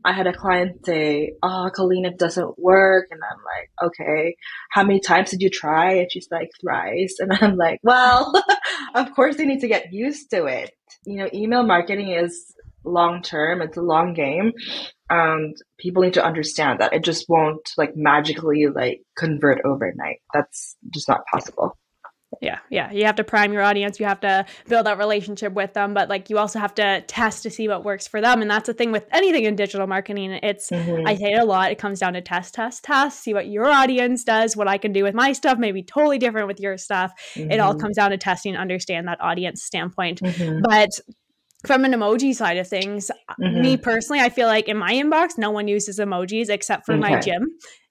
I 0.08 0.14
had 0.14 0.26
a 0.26 0.34
client 0.34 0.86
say, 0.86 1.34
Oh, 1.44 1.70
Colleen, 1.76 2.06
it 2.06 2.18
doesn't 2.18 2.58
work. 2.58 3.08
And 3.12 3.20
I'm 3.30 3.40
like, 3.44 3.90
Okay, 3.90 4.38
how 4.72 4.84
many 4.84 5.02
times 5.02 5.32
did 5.32 5.42
you 5.42 5.50
try? 5.50 5.96
And 5.96 6.12
she's 6.12 6.30
like, 6.32 6.50
Thrice. 6.62 7.18
And 7.20 7.34
I'm 7.34 7.58
like, 7.58 7.82
Well, 7.84 8.34
of 8.96 9.14
course 9.14 9.36
they 9.36 9.46
need 9.46 9.60
to 9.60 9.68
get 9.68 9.92
used 9.92 10.30
to 10.32 10.46
it. 10.46 10.72
You 11.06 11.18
know, 11.18 11.30
email 11.34 11.64
marketing 11.64 12.12
is 12.12 12.56
long 12.86 13.22
term. 13.22 13.62
It's 13.62 13.76
a 13.76 13.82
long 13.82 14.14
game. 14.14 14.54
And 15.10 15.58
people 15.78 16.04
need 16.04 16.14
to 16.14 16.26
understand 16.26 16.80
that 16.80 16.94
it 16.94 17.04
just 17.04 17.26
won't 17.28 17.70
like 17.78 17.98
magically 17.98 18.68
like 18.68 19.02
convert 19.18 19.60
overnight. 19.66 20.22
That's 20.34 20.78
just 20.94 21.10
not 21.10 21.26
possible. 21.30 21.78
Yeah, 22.42 22.60
yeah. 22.70 22.92
You 22.92 23.06
have 23.06 23.16
to 23.16 23.24
prime 23.24 23.54
your 23.54 23.64
audience. 23.64 24.00
You 24.00 24.06
have 24.06 24.20
to 24.22 24.46
build 24.68 24.86
that 24.86 24.98
relationship 24.98 25.54
with 25.54 25.74
them, 25.74 25.94
but 25.94 26.10
like 26.10 26.30
you 26.30 26.38
also 26.38 26.60
have 26.60 26.76
to 26.76 27.02
test 27.08 27.44
to 27.44 27.50
see 27.50 27.68
what 27.68 27.84
works 27.84 28.08
for 28.08 28.22
them. 28.22 28.42
And 28.42 28.50
that's 28.50 28.68
the 28.68 28.74
thing 28.74 28.92
with 28.92 29.06
anything 29.12 29.46
in 29.46 29.56
digital 29.56 29.88
marketing. 29.88 30.32
It's 30.44 30.70
mm-hmm. 30.70 31.08
I 31.08 31.16
say 31.16 31.34
it 31.34 31.40
a 31.40 31.46
lot. 31.46 31.72
It 31.72 31.80
comes 31.80 32.00
down 32.00 32.14
to 32.14 32.22
test, 32.22 32.54
test, 32.54 32.84
test. 32.84 33.22
See 33.22 33.34
what 33.34 33.48
your 33.48 33.66
audience 33.66 34.24
does. 34.24 34.56
What 34.56 34.68
I 34.68 34.78
can 34.78 34.94
do 34.94 35.04
with 35.04 35.16
my 35.16 35.32
stuff 35.32 35.58
may 35.58 35.72
be 35.72 35.84
totally 35.84 36.20
different 36.20 36.48
with 36.48 36.60
your 36.60 36.78
stuff. 36.78 37.12
Mm-hmm. 37.34 37.52
It 37.52 37.60
all 37.60 37.72
mm-hmm. 37.72 37.82
comes 37.82 37.96
down 37.96 38.12
to 38.12 38.18
testing. 38.18 38.56
Understand 38.56 39.08
that 39.08 39.22
audience 39.22 39.64
standpoint. 39.64 40.22
Mm-hmm. 40.22 40.62
But 40.62 40.90
from 41.66 41.86
an 41.86 41.92
emoji 41.92 42.36
side 42.36 42.58
of 42.58 42.68
things, 42.68 43.10
mm-hmm. 43.40 43.62
me 43.62 43.78
personally, 43.78 44.22
I 44.22 44.30
feel 44.30 44.48
like 44.48 44.68
in 44.68 44.78
my 44.78 44.94
inbox, 44.94 45.38
no 45.38 45.50
one 45.52 45.68
uses 45.68 46.00
emojis 46.00 46.50
except 46.50 46.86
for 46.86 46.94
okay. 46.94 47.02
my 47.02 47.20
gym. 47.20 47.48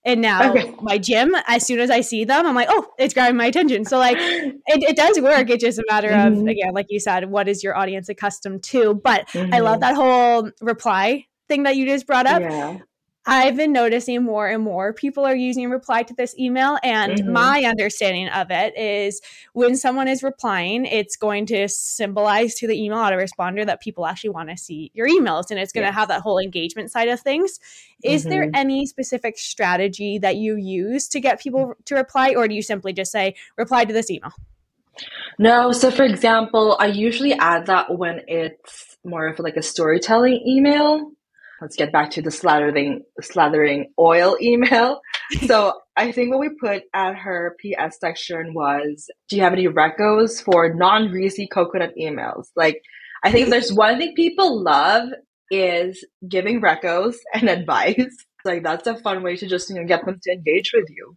And 0.07 0.21
now 0.21 0.53
okay. 0.53 0.73
my 0.81 0.99
gym, 0.99 1.35
as 1.49 1.67
soon 1.67 1.81
as 1.81 1.91
I 1.91 2.01
see 2.01 2.25
them, 2.25 2.47
I'm 2.47 2.55
like, 2.55 2.69
oh, 2.71 2.87
it's 2.97 3.13
grabbing 3.13 3.37
my 3.37 3.47
attention. 3.47 3.85
So 3.85 3.99
like 3.99 4.17
it, 4.19 4.63
it 4.67 4.97
does 4.97 5.21
work. 5.21 5.51
It's 5.51 5.65
just 5.65 5.81
a 5.81 5.85
matter 5.91 6.09
mm-hmm. 6.09 6.43
of 6.43 6.47
again, 6.47 6.73
like 6.73 6.87
you 6.91 7.01
said, 7.01 7.29
what 7.29 7.49
is 7.49 7.65
your 7.65 7.77
audience 7.77 8.09
accustomed 8.09 8.63
to? 8.65 8.95
But 8.95 9.27
mm-hmm. 9.29 9.53
I 9.53 9.59
love 9.59 9.81
mm-hmm. 9.81 9.81
that 9.81 9.95
whole 9.97 10.51
reply 10.61 11.27
thing 11.49 11.65
that 11.65 11.75
you 11.75 11.87
just 11.87 12.07
brought 12.07 12.27
up. 12.27 12.41
Yeah. 12.41 12.79
I've 13.27 13.57
been 13.57 13.73
noticing 13.73 14.23
more 14.23 14.47
and 14.47 14.63
more 14.63 14.93
people 14.93 15.25
are 15.25 15.35
using 15.35 15.69
reply 15.69 16.05
to 16.05 16.15
this 16.15 16.39
email. 16.39 16.79
And 16.83 17.15
mm-hmm. 17.15 17.33
my 17.33 17.63
understanding 17.63 18.29
of 18.29 18.51
it 18.51 18.79
is 18.79 19.21
when 19.53 19.77
someone 19.77 20.07
is 20.07 20.23
replying, 20.23 20.87
it's 20.87 21.17
going 21.17 21.47
to 21.47 21.69
symbolize 21.69 22.55
to 22.57 22.69
the 22.69 22.81
email 22.81 22.99
autoresponder 22.99 23.67
that 23.67 23.83
people 23.83 24.07
actually 24.07 24.31
want 24.31 24.51
to 24.51 24.57
see 24.57 24.93
your 24.95 25.09
emails 25.09 25.51
and 25.51 25.59
it's 25.59 25.73
going 25.73 25.83
to 25.83 25.89
yes. 25.89 25.95
have 25.97 26.09
that 26.09 26.21
whole 26.21 26.39
engagement 26.39 26.93
side 26.93 27.09
of 27.09 27.21
things. 27.21 27.59
Is 28.05 28.23
mm-hmm. 28.23 28.31
there 28.31 28.51
any 28.55 28.87
specific 28.87 29.39
strategy 29.39 30.19
that 30.19 30.37
you 30.37 30.57
use 30.57 31.09
to 31.09 31.21
get 31.21 31.41
people 31.41 31.75
to 31.87 31.97
reply, 31.97 32.35
or 32.37 32.47
do 32.47 32.55
you 32.55 32.63
simply 32.63 32.93
just 32.93 33.11
say, 33.11 33.35
reply 33.57 33.85
to 33.85 33.93
this 33.93 34.11
email? 34.11 34.33
No. 35.39 35.73
So, 35.73 35.91
for 35.91 36.05
example, 36.05 36.77
I 36.79 36.87
usually 36.87 37.33
add 37.33 37.67
that 37.67 37.97
when 37.99 38.23
it's 38.29 38.97
more 39.05 39.27
of 39.29 39.39
like 39.39 39.57
a 39.57 39.63
storytelling 39.63 40.43
email 40.47 41.11
let's 41.61 41.77
get 41.77 41.93
back 41.93 42.11
to 42.11 42.23
the 42.23 42.31
slathering 42.31 43.01
slathering 43.23 43.85
oil 43.99 44.37
email. 44.43 45.01
so 45.47 45.75
I 45.97 46.13
think 46.13 46.31
what 46.31 46.41
we 46.41 46.51
put 46.61 46.83
at 46.95 47.17
her 47.17 47.57
PS 47.61 47.99
section 47.99 48.55
was, 48.55 49.09
do 49.29 49.37
you 49.37 49.43
have 49.43 49.53
any 49.53 49.67
recos 49.67 50.43
for 50.43 50.73
non-greasy 50.75 51.49
coconut 51.49 51.95
emails? 51.99 52.49
Like, 52.55 52.83
I 53.25 53.33
think 53.33 53.49
there's 53.49 53.73
one 53.73 53.99
thing 53.99 54.15
people 54.15 54.63
love 54.63 55.09
is 55.51 56.05
giving 56.29 56.61
recos 56.61 57.17
and 57.35 57.49
advice. 57.49 58.17
Like 58.45 58.63
that's 58.63 58.87
a 58.87 58.97
fun 58.97 59.23
way 59.23 59.37
to 59.37 59.47
just 59.47 59.69
you 59.69 59.77
know 59.77 59.85
get 59.85 60.05
them 60.05 60.21
to 60.23 60.33
engage 60.33 60.71
with 60.73 60.89
you. 60.89 61.17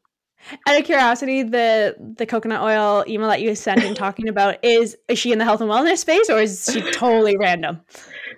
Out 0.67 0.79
of 0.79 0.85
curiosity, 0.85 1.43
the 1.43 1.95
the 2.17 2.25
coconut 2.25 2.61
oil 2.61 3.03
email 3.07 3.27
that 3.27 3.41
you 3.41 3.53
sent 3.55 3.83
and 3.83 3.95
talking 3.95 4.27
about 4.29 4.63
is 4.63 4.95
is 5.07 5.19
she 5.19 5.31
in 5.31 5.37
the 5.37 5.45
health 5.45 5.61
and 5.61 5.69
wellness 5.69 5.99
space 5.99 6.29
or 6.29 6.39
is 6.39 6.69
she 6.71 6.81
totally 6.91 7.37
random? 7.37 7.81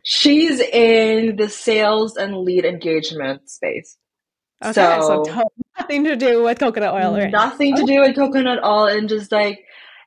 She's 0.04 0.60
in 0.60 1.36
the 1.36 1.48
sales 1.50 2.18
and 2.18 2.38
lead 2.38 2.66
engagement 2.66 3.50
space. 3.50 3.98
Okay, 4.64 4.74
so, 4.74 5.24
so 5.24 5.44
nothing 5.80 6.04
to 6.04 6.16
do 6.16 6.44
with 6.44 6.60
coconut 6.60 6.94
oil. 6.94 7.16
Or 7.16 7.30
nothing 7.30 7.76
to 7.76 7.84
do 7.84 8.02
with 8.02 8.16
coconut 8.16 8.64
oil, 8.64 8.86
and 8.86 9.10
just 9.10 9.32
like 9.32 9.60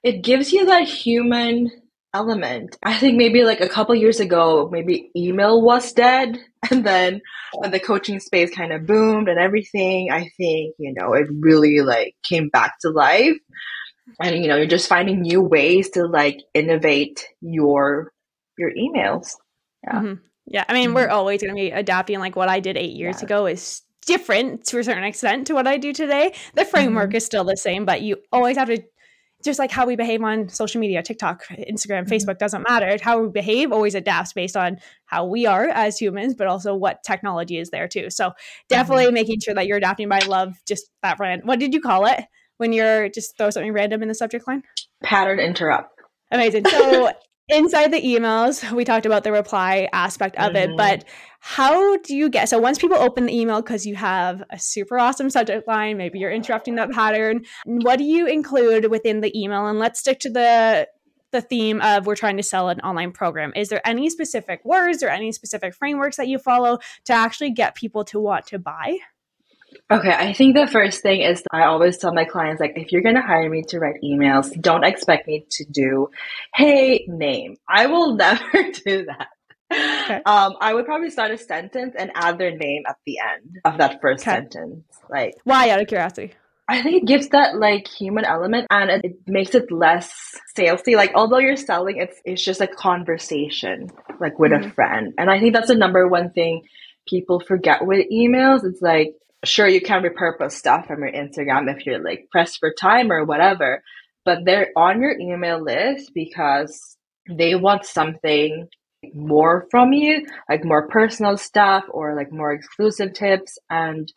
it 0.02 0.22
gives 0.22 0.52
you 0.52 0.66
that 0.66 0.86
human 0.86 1.70
element. 2.14 2.78
I 2.82 2.96
think 2.96 3.16
maybe 3.16 3.44
like 3.44 3.60
a 3.60 3.68
couple 3.68 3.94
years 3.94 4.20
ago, 4.20 4.68
maybe 4.72 5.10
email 5.16 5.60
was 5.60 5.92
dead, 5.92 6.38
and 6.70 6.86
then 6.86 7.20
when 7.54 7.70
the 7.70 7.80
coaching 7.80 8.20
space 8.20 8.54
kind 8.54 8.72
of 8.72 8.86
boomed 8.86 9.28
and 9.28 9.38
everything, 9.38 10.10
I 10.10 10.30
think 10.36 10.74
you 10.78 10.94
know 10.96 11.12
it 11.12 11.26
really 11.30 11.80
like 11.80 12.14
came 12.22 12.48
back 12.48 12.74
to 12.80 12.90
life. 12.90 13.36
And 14.20 14.42
you 14.42 14.48
know, 14.48 14.56
you're 14.56 14.66
just 14.66 14.88
finding 14.88 15.22
new 15.22 15.42
ways 15.42 15.90
to 15.90 16.06
like 16.06 16.40
innovate 16.54 17.26
your 17.40 18.12
your 18.56 18.70
emails. 18.70 19.32
Yeah. 19.82 19.98
Mm-hmm. 19.98 20.14
Yeah. 20.46 20.64
I 20.68 20.74
mean, 20.74 20.88
mm-hmm. 20.88 20.96
we're 20.96 21.08
always 21.08 21.42
going 21.42 21.54
to 21.54 21.60
be 21.60 21.70
adapting. 21.70 22.18
Like 22.18 22.36
what 22.36 22.48
I 22.48 22.60
did 22.60 22.76
eight 22.76 22.92
years 22.92 23.16
yeah. 23.20 23.26
ago 23.26 23.46
is 23.46 23.82
different 24.06 24.66
to 24.66 24.78
a 24.78 24.84
certain 24.84 25.04
extent 25.04 25.46
to 25.46 25.54
what 25.54 25.66
I 25.66 25.78
do 25.78 25.92
today. 25.92 26.34
The 26.54 26.64
framework 26.64 27.10
mm-hmm. 27.10 27.16
is 27.16 27.26
still 27.26 27.44
the 27.44 27.56
same, 27.56 27.84
but 27.84 28.02
you 28.02 28.16
always 28.30 28.56
have 28.56 28.68
to 28.68 28.82
just 29.44 29.58
like 29.58 29.70
how 29.70 29.86
we 29.86 29.94
behave 29.94 30.22
on 30.22 30.48
social 30.48 30.80
media, 30.80 31.02
TikTok, 31.02 31.44
Instagram, 31.46 32.04
mm-hmm. 32.04 32.12
Facebook 32.12 32.38
doesn't 32.38 32.62
matter. 32.68 32.96
How 33.00 33.20
we 33.20 33.28
behave 33.28 33.72
always 33.72 33.94
adapts 33.94 34.32
based 34.32 34.56
on 34.56 34.78
how 35.06 35.26
we 35.26 35.46
are 35.46 35.68
as 35.68 35.98
humans, 35.98 36.34
but 36.34 36.46
also 36.46 36.74
what 36.74 37.02
technology 37.04 37.58
is 37.58 37.70
there 37.70 37.86
too. 37.86 38.10
So 38.10 38.32
definitely 38.68 39.04
mm-hmm. 39.04 39.14
making 39.14 39.40
sure 39.40 39.54
that 39.54 39.66
you're 39.66 39.78
adapting. 39.78 40.10
I 40.10 40.20
love 40.20 40.54
just 40.66 40.90
that 41.02 41.18
brand. 41.18 41.42
What 41.44 41.58
did 41.58 41.74
you 41.74 41.80
call 41.80 42.06
it 42.06 42.24
when 42.56 42.72
you're 42.72 43.08
just 43.08 43.36
throw 43.36 43.50
something 43.50 43.72
random 43.72 44.02
in 44.02 44.08
the 44.08 44.14
subject 44.14 44.48
line? 44.48 44.62
Pattern 45.02 45.38
interrupt. 45.38 45.90
Amazing. 46.30 46.64
So 46.70 47.10
inside 47.48 47.92
the 47.92 48.00
emails 48.00 48.70
we 48.72 48.84
talked 48.84 49.06
about 49.06 49.24
the 49.24 49.32
reply 49.32 49.88
aspect 49.92 50.36
of 50.36 50.52
mm-hmm. 50.52 50.72
it 50.72 50.76
but 50.76 51.04
how 51.40 51.96
do 51.98 52.16
you 52.16 52.30
get 52.30 52.48
so 52.48 52.58
once 52.58 52.78
people 52.78 52.96
open 52.96 53.26
the 53.26 53.38
email 53.38 53.60
because 53.60 53.84
you 53.84 53.94
have 53.94 54.42
a 54.50 54.58
super 54.58 54.98
awesome 54.98 55.28
subject 55.28 55.68
line 55.68 55.98
maybe 55.98 56.18
you're 56.18 56.32
interrupting 56.32 56.74
that 56.76 56.90
pattern 56.90 57.44
what 57.64 57.98
do 57.98 58.04
you 58.04 58.26
include 58.26 58.90
within 58.90 59.20
the 59.20 59.36
email? 59.38 59.66
And 59.66 59.78
let's 59.78 60.00
stick 60.00 60.20
to 60.20 60.30
the 60.30 60.88
the 61.32 61.40
theme 61.40 61.80
of 61.80 62.06
we're 62.06 62.14
trying 62.14 62.36
to 62.36 62.44
sell 62.44 62.68
an 62.68 62.78
online 62.80 63.10
program. 63.10 63.52
Is 63.56 63.68
there 63.68 63.84
any 63.84 64.08
specific 64.08 64.64
words 64.64 65.02
or 65.02 65.08
any 65.08 65.32
specific 65.32 65.74
frameworks 65.74 66.16
that 66.16 66.28
you 66.28 66.38
follow 66.38 66.78
to 67.06 67.12
actually 67.12 67.50
get 67.50 67.74
people 67.74 68.04
to 68.04 68.20
want 68.20 68.46
to 68.46 68.58
buy 68.60 68.98
Okay, 69.90 70.12
I 70.12 70.32
think 70.32 70.56
the 70.56 70.66
first 70.66 71.02
thing 71.02 71.20
is 71.20 71.42
I 71.52 71.64
always 71.64 71.98
tell 71.98 72.12
my 72.12 72.24
clients 72.24 72.60
like 72.60 72.72
if 72.76 72.92
you're 72.92 73.02
going 73.02 73.14
to 73.14 73.22
hire 73.22 73.48
me 73.48 73.62
to 73.68 73.78
write 73.78 73.96
emails, 74.02 74.60
don't 74.60 74.84
expect 74.84 75.26
me 75.26 75.46
to 75.50 75.64
do 75.64 76.08
hey 76.54 77.04
name. 77.08 77.56
I 77.68 77.86
will 77.86 78.14
never 78.16 78.70
do 78.84 79.06
that. 79.06 79.28
Okay. 79.72 80.22
Um, 80.26 80.54
I 80.60 80.74
would 80.74 80.84
probably 80.84 81.10
start 81.10 81.30
a 81.30 81.38
sentence 81.38 81.94
and 81.98 82.12
add 82.14 82.38
their 82.38 82.56
name 82.56 82.82
at 82.88 82.96
the 83.06 83.18
end 83.18 83.60
of 83.64 83.78
that 83.78 84.00
first 84.00 84.26
okay. 84.26 84.36
sentence. 84.36 84.84
Like 85.10 85.34
why 85.44 85.70
out 85.70 85.80
of 85.80 85.88
curiosity? 85.88 86.34
I 86.68 86.80
think 86.82 87.02
it 87.02 87.06
gives 87.06 87.28
that 87.28 87.56
like 87.56 87.86
human 87.86 88.24
element 88.24 88.66
and 88.70 88.90
it, 88.90 89.04
it, 89.04 89.16
makes 89.26 89.54
it 89.54 89.70
less 89.70 90.40
salesy. 90.56 90.96
Like 90.96 91.12
although 91.14 91.38
you're 91.38 91.56
selling, 91.56 91.98
it's 91.98 92.20
it's 92.24 92.42
just 92.42 92.60
a 92.60 92.66
conversation 92.66 93.90
like 94.20 94.38
with 94.38 94.52
mm-hmm. 94.52 94.70
a 94.70 94.72
friend. 94.72 95.12
And 95.18 95.30
I 95.30 95.40
think 95.40 95.54
that's 95.54 95.68
the 95.68 95.74
number 95.74 96.08
one 96.08 96.30
thing 96.30 96.62
people 97.06 97.40
forget 97.40 97.84
with 97.86 98.06
emails. 98.10 98.64
It's 98.64 98.80
like 98.80 99.14
sure 99.44 99.66
you 99.66 99.80
can 99.80 100.02
repurpose 100.02 100.52
stuff 100.52 100.86
from 100.86 101.00
your 101.00 101.12
Instagram 101.12 101.74
if 101.74 101.86
you're 101.86 102.02
like 102.02 102.28
pressed 102.30 102.58
for 102.58 102.72
time 102.72 103.10
or 103.10 103.24
whatever, 103.24 103.82
but 104.24 104.44
they're 104.44 104.70
on 104.76 105.00
your 105.00 105.18
email 105.18 105.62
list 105.62 106.12
because 106.14 106.96
they 107.28 107.54
want 107.54 107.84
something 107.84 108.68
more 109.14 109.66
from 109.70 109.92
you, 109.92 110.26
like 110.48 110.64
more 110.64 110.88
personal 110.88 111.36
stuff 111.36 111.84
or 111.90 112.14
like 112.16 112.32
more 112.32 112.52
exclusive 112.52 113.12
tips. 113.12 113.58
And 113.68 114.10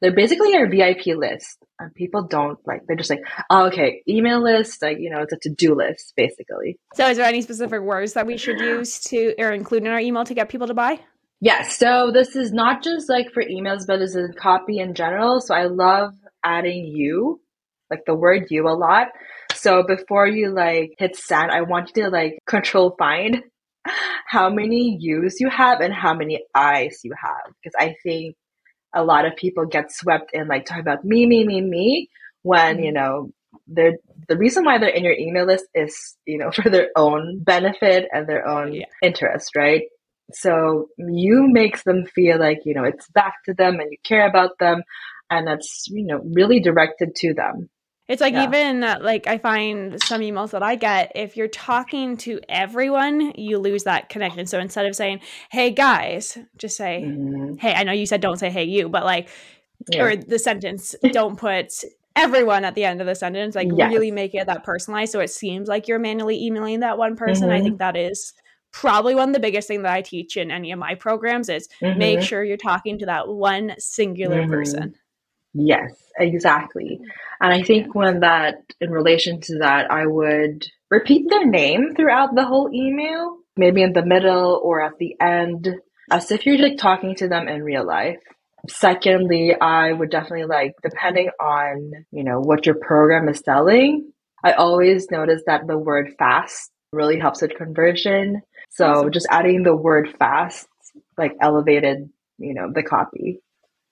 they're 0.00 0.14
basically 0.14 0.52
your 0.52 0.68
VIP 0.68 1.16
list. 1.16 1.58
And 1.80 1.94
people 1.94 2.22
don't 2.22 2.58
like, 2.66 2.82
they're 2.86 2.96
just 2.96 3.10
like, 3.10 3.22
oh, 3.50 3.66
okay, 3.66 4.02
email 4.08 4.42
list, 4.42 4.82
like, 4.82 4.98
you 5.00 5.10
know, 5.10 5.22
it's 5.22 5.32
a 5.32 5.38
to 5.38 5.50
do 5.50 5.74
list, 5.74 6.12
basically. 6.16 6.78
So, 6.94 7.08
is 7.08 7.16
there 7.16 7.26
any 7.26 7.42
specific 7.42 7.80
words 7.82 8.14
that 8.14 8.26
we 8.26 8.36
should 8.36 8.60
use 8.60 9.00
to 9.04 9.34
or 9.38 9.52
include 9.52 9.84
in 9.84 9.90
our 9.90 10.00
email 10.00 10.24
to 10.24 10.34
get 10.34 10.48
people 10.48 10.66
to 10.66 10.74
buy? 10.74 11.00
Yes. 11.40 11.76
So, 11.76 12.10
this 12.12 12.34
is 12.34 12.52
not 12.52 12.82
just 12.82 13.08
like 13.08 13.32
for 13.32 13.42
emails, 13.42 13.86
but 13.86 13.98
this 13.98 14.16
is 14.16 14.34
copy 14.36 14.78
in 14.78 14.94
general. 14.94 15.40
So, 15.40 15.54
I 15.54 15.66
love 15.66 16.14
adding 16.44 16.86
you, 16.86 17.40
like 17.90 18.04
the 18.06 18.14
word 18.14 18.46
you 18.50 18.68
a 18.68 18.74
lot. 18.74 19.08
So, 19.54 19.84
before 19.84 20.26
you 20.26 20.50
like 20.50 20.94
hit 20.98 21.16
send, 21.16 21.50
I 21.50 21.62
want 21.62 21.92
you 21.94 22.04
to 22.04 22.10
like 22.10 22.38
control 22.46 22.96
find 22.98 23.42
how 24.26 24.50
many 24.50 24.98
yous 25.00 25.38
you 25.38 25.48
have 25.48 25.80
and 25.80 25.94
how 25.94 26.14
many 26.14 26.44
I's 26.54 27.00
you 27.04 27.12
have. 27.20 27.52
Because 27.62 27.74
I 27.78 27.94
think 28.02 28.34
a 28.94 29.04
lot 29.04 29.24
of 29.24 29.36
people 29.36 29.66
get 29.66 29.92
swept 29.92 30.30
in 30.32 30.48
like 30.48 30.66
talking 30.66 30.82
about 30.82 31.04
me, 31.04 31.26
me, 31.26 31.44
me, 31.44 31.60
me, 31.60 32.08
when, 32.42 32.76
mm-hmm. 32.76 32.84
you 32.84 32.92
know, 32.92 33.30
they're 33.66 33.96
the 34.28 34.36
reason 34.36 34.64
why 34.64 34.78
they're 34.78 34.88
in 34.88 35.04
your 35.04 35.14
email 35.14 35.46
list 35.46 35.66
is, 35.74 36.16
you 36.26 36.38
know, 36.38 36.50
for 36.54 36.68
their 36.68 36.88
own 36.96 37.40
benefit 37.42 38.08
and 38.12 38.26
their 38.26 38.46
own 38.46 38.72
yeah. 38.74 38.86
interest, 39.02 39.52
right? 39.56 39.82
So 40.32 40.88
you 40.98 41.48
makes 41.50 41.84
them 41.84 42.04
feel 42.06 42.38
like, 42.38 42.60
you 42.64 42.74
know, 42.74 42.84
it's 42.84 43.08
back 43.08 43.34
to 43.46 43.54
them 43.54 43.80
and 43.80 43.90
you 43.90 43.98
care 44.04 44.28
about 44.28 44.58
them 44.58 44.82
and 45.30 45.46
that's, 45.46 45.86
you 45.88 46.04
know, 46.04 46.20
really 46.22 46.60
directed 46.60 47.14
to 47.16 47.34
them. 47.34 47.68
It's 48.08 48.22
like 48.22 48.32
yeah. 48.32 48.44
even 48.44 48.82
uh, 48.82 48.98
like 49.02 49.26
I 49.26 49.36
find 49.36 50.02
some 50.02 50.22
emails 50.22 50.52
that 50.52 50.62
I 50.62 50.76
get, 50.76 51.12
if 51.14 51.36
you're 51.36 51.46
talking 51.46 52.16
to 52.18 52.40
everyone, 52.48 53.32
you 53.36 53.58
lose 53.58 53.84
that 53.84 54.08
connection. 54.08 54.46
So 54.46 54.58
instead 54.58 54.86
of 54.86 54.96
saying, 54.96 55.20
"Hey 55.50 55.70
guys," 55.72 56.38
just 56.56 56.78
say, 56.78 57.04
mm-hmm. 57.06 57.56
"Hey." 57.58 57.74
I 57.74 57.84
know 57.84 57.92
you 57.92 58.06
said 58.06 58.22
don't 58.22 58.38
say 58.38 58.48
"Hey 58.48 58.64
you," 58.64 58.88
but 58.88 59.04
like, 59.04 59.28
yeah. 59.92 60.02
or 60.02 60.16
the 60.16 60.38
sentence, 60.38 60.94
don't 61.12 61.38
put 61.38 61.70
everyone 62.16 62.64
at 62.64 62.74
the 62.74 62.84
end 62.84 63.02
of 63.02 63.06
the 63.06 63.14
sentence. 63.14 63.54
Like 63.54 63.68
yes. 63.76 63.92
really 63.92 64.10
make 64.10 64.34
it 64.34 64.46
that 64.46 64.64
personalized, 64.64 65.12
so 65.12 65.20
it 65.20 65.28
seems 65.28 65.68
like 65.68 65.86
you're 65.86 65.98
manually 65.98 66.42
emailing 66.42 66.80
that 66.80 66.96
one 66.96 67.14
person. 67.14 67.48
Mm-hmm. 67.48 67.60
I 67.60 67.60
think 67.60 67.78
that 67.80 67.94
is 67.94 68.32
probably 68.72 69.14
one 69.14 69.30
of 69.30 69.34
the 69.34 69.40
biggest 69.40 69.68
thing 69.68 69.82
that 69.82 69.92
I 69.92 70.02
teach 70.02 70.36
in 70.36 70.50
any 70.50 70.72
of 70.72 70.78
my 70.78 70.94
programs 70.94 71.48
is 71.48 71.68
mm-hmm. 71.82 71.98
make 71.98 72.22
sure 72.22 72.44
you're 72.44 72.56
talking 72.56 72.98
to 72.98 73.06
that 73.06 73.28
one 73.28 73.74
singular 73.78 74.42
mm-hmm. 74.42 74.50
person. 74.50 74.94
Yes, 75.54 75.90
exactly. 76.18 77.00
And 77.40 77.52
I 77.52 77.62
think 77.62 77.94
when 77.94 78.20
that, 78.20 78.56
in 78.80 78.90
relation 78.90 79.40
to 79.42 79.58
that, 79.58 79.90
I 79.90 80.06
would 80.06 80.66
repeat 80.90 81.28
their 81.28 81.46
name 81.46 81.94
throughout 81.96 82.34
the 82.34 82.44
whole 82.44 82.70
email, 82.72 83.38
maybe 83.56 83.82
in 83.82 83.92
the 83.92 84.04
middle 84.04 84.60
or 84.62 84.82
at 84.82 84.98
the 84.98 85.16
end, 85.20 85.68
as 86.10 86.30
if 86.30 86.46
you're 86.46 86.58
like 86.58 86.78
talking 86.78 87.14
to 87.16 87.28
them 87.28 87.48
in 87.48 87.62
real 87.62 87.86
life. 87.86 88.18
Secondly, 88.68 89.54
I 89.58 89.92
would 89.92 90.10
definitely 90.10 90.46
like, 90.46 90.72
depending 90.82 91.30
on, 91.40 91.92
you 92.12 92.24
know, 92.24 92.40
what 92.40 92.66
your 92.66 92.74
program 92.74 93.28
is 93.28 93.40
selling, 93.44 94.12
I 94.44 94.52
always 94.52 95.10
notice 95.10 95.42
that 95.46 95.66
the 95.66 95.78
word 95.78 96.10
fast 96.18 96.70
really 96.92 97.18
helps 97.18 97.42
with 97.42 97.56
conversion. 97.56 98.42
So 98.70 98.86
awesome. 98.86 99.12
just 99.12 99.26
adding 99.30 99.62
the 99.62 99.74
word 99.74 100.14
fast, 100.18 100.68
like 101.16 101.36
elevated, 101.40 102.10
you 102.38 102.54
know, 102.54 102.70
the 102.72 102.82
copy. 102.82 103.40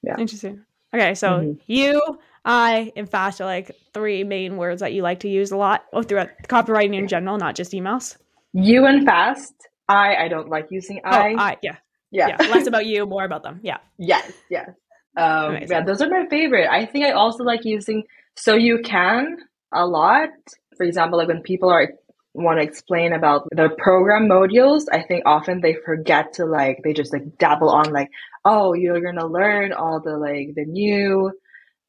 Yeah. 0.02 0.16
Interesting. 0.18 0.64
Okay, 0.94 1.14
so 1.14 1.28
mm-hmm. 1.28 1.52
you, 1.66 2.00
I, 2.44 2.92
and 2.96 3.08
fast 3.08 3.40
are 3.40 3.44
like 3.44 3.72
three 3.92 4.24
main 4.24 4.56
words 4.56 4.80
that 4.80 4.92
you 4.92 5.02
like 5.02 5.20
to 5.20 5.28
use 5.28 5.50
a 5.50 5.56
lot 5.56 5.84
oh, 5.92 6.02
throughout 6.02 6.30
copywriting 6.48 6.96
in 6.96 7.08
general, 7.08 7.38
not 7.38 7.54
just 7.54 7.72
emails. 7.72 8.16
You 8.52 8.86
and 8.86 9.04
fast. 9.04 9.54
I, 9.88 10.16
I 10.16 10.28
don't 10.28 10.48
like 10.48 10.68
using 10.70 11.00
I. 11.04 11.32
Oh, 11.32 11.36
I, 11.36 11.56
yeah. 11.62 11.76
yeah. 12.10 12.28
Yeah. 12.28 12.46
Less 12.48 12.66
about 12.66 12.86
you, 12.92 13.06
more 13.06 13.24
about 13.24 13.42
them. 13.42 13.60
Yeah. 13.62 13.78
Yes, 13.98 14.32
yes. 14.50 14.70
Um, 15.16 15.58
yeah, 15.68 15.82
those 15.82 16.02
are 16.02 16.08
my 16.08 16.26
favorite. 16.28 16.68
I 16.68 16.86
think 16.86 17.06
I 17.06 17.12
also 17.12 17.42
like 17.42 17.64
using 17.64 18.04
so 18.36 18.54
you 18.54 18.80
can 18.84 19.38
a 19.72 19.86
lot. 19.86 20.30
For 20.76 20.84
example, 20.84 21.18
like 21.18 21.28
when 21.28 21.42
people 21.42 21.70
are 21.70 21.92
want 22.36 22.58
to 22.58 22.64
explain 22.64 23.12
about 23.12 23.48
the 23.50 23.70
program 23.78 24.28
modules, 24.28 24.84
I 24.92 25.02
think 25.02 25.24
often 25.26 25.60
they 25.60 25.74
forget 25.74 26.34
to 26.34 26.46
like, 26.46 26.80
they 26.84 26.92
just 26.92 27.12
like 27.12 27.38
dabble 27.38 27.70
on 27.70 27.92
like, 27.92 28.10
oh, 28.44 28.74
you're 28.74 29.00
going 29.00 29.16
to 29.16 29.26
learn 29.26 29.72
all 29.72 30.00
the 30.00 30.16
like 30.16 30.54
the 30.54 30.64
new, 30.64 31.32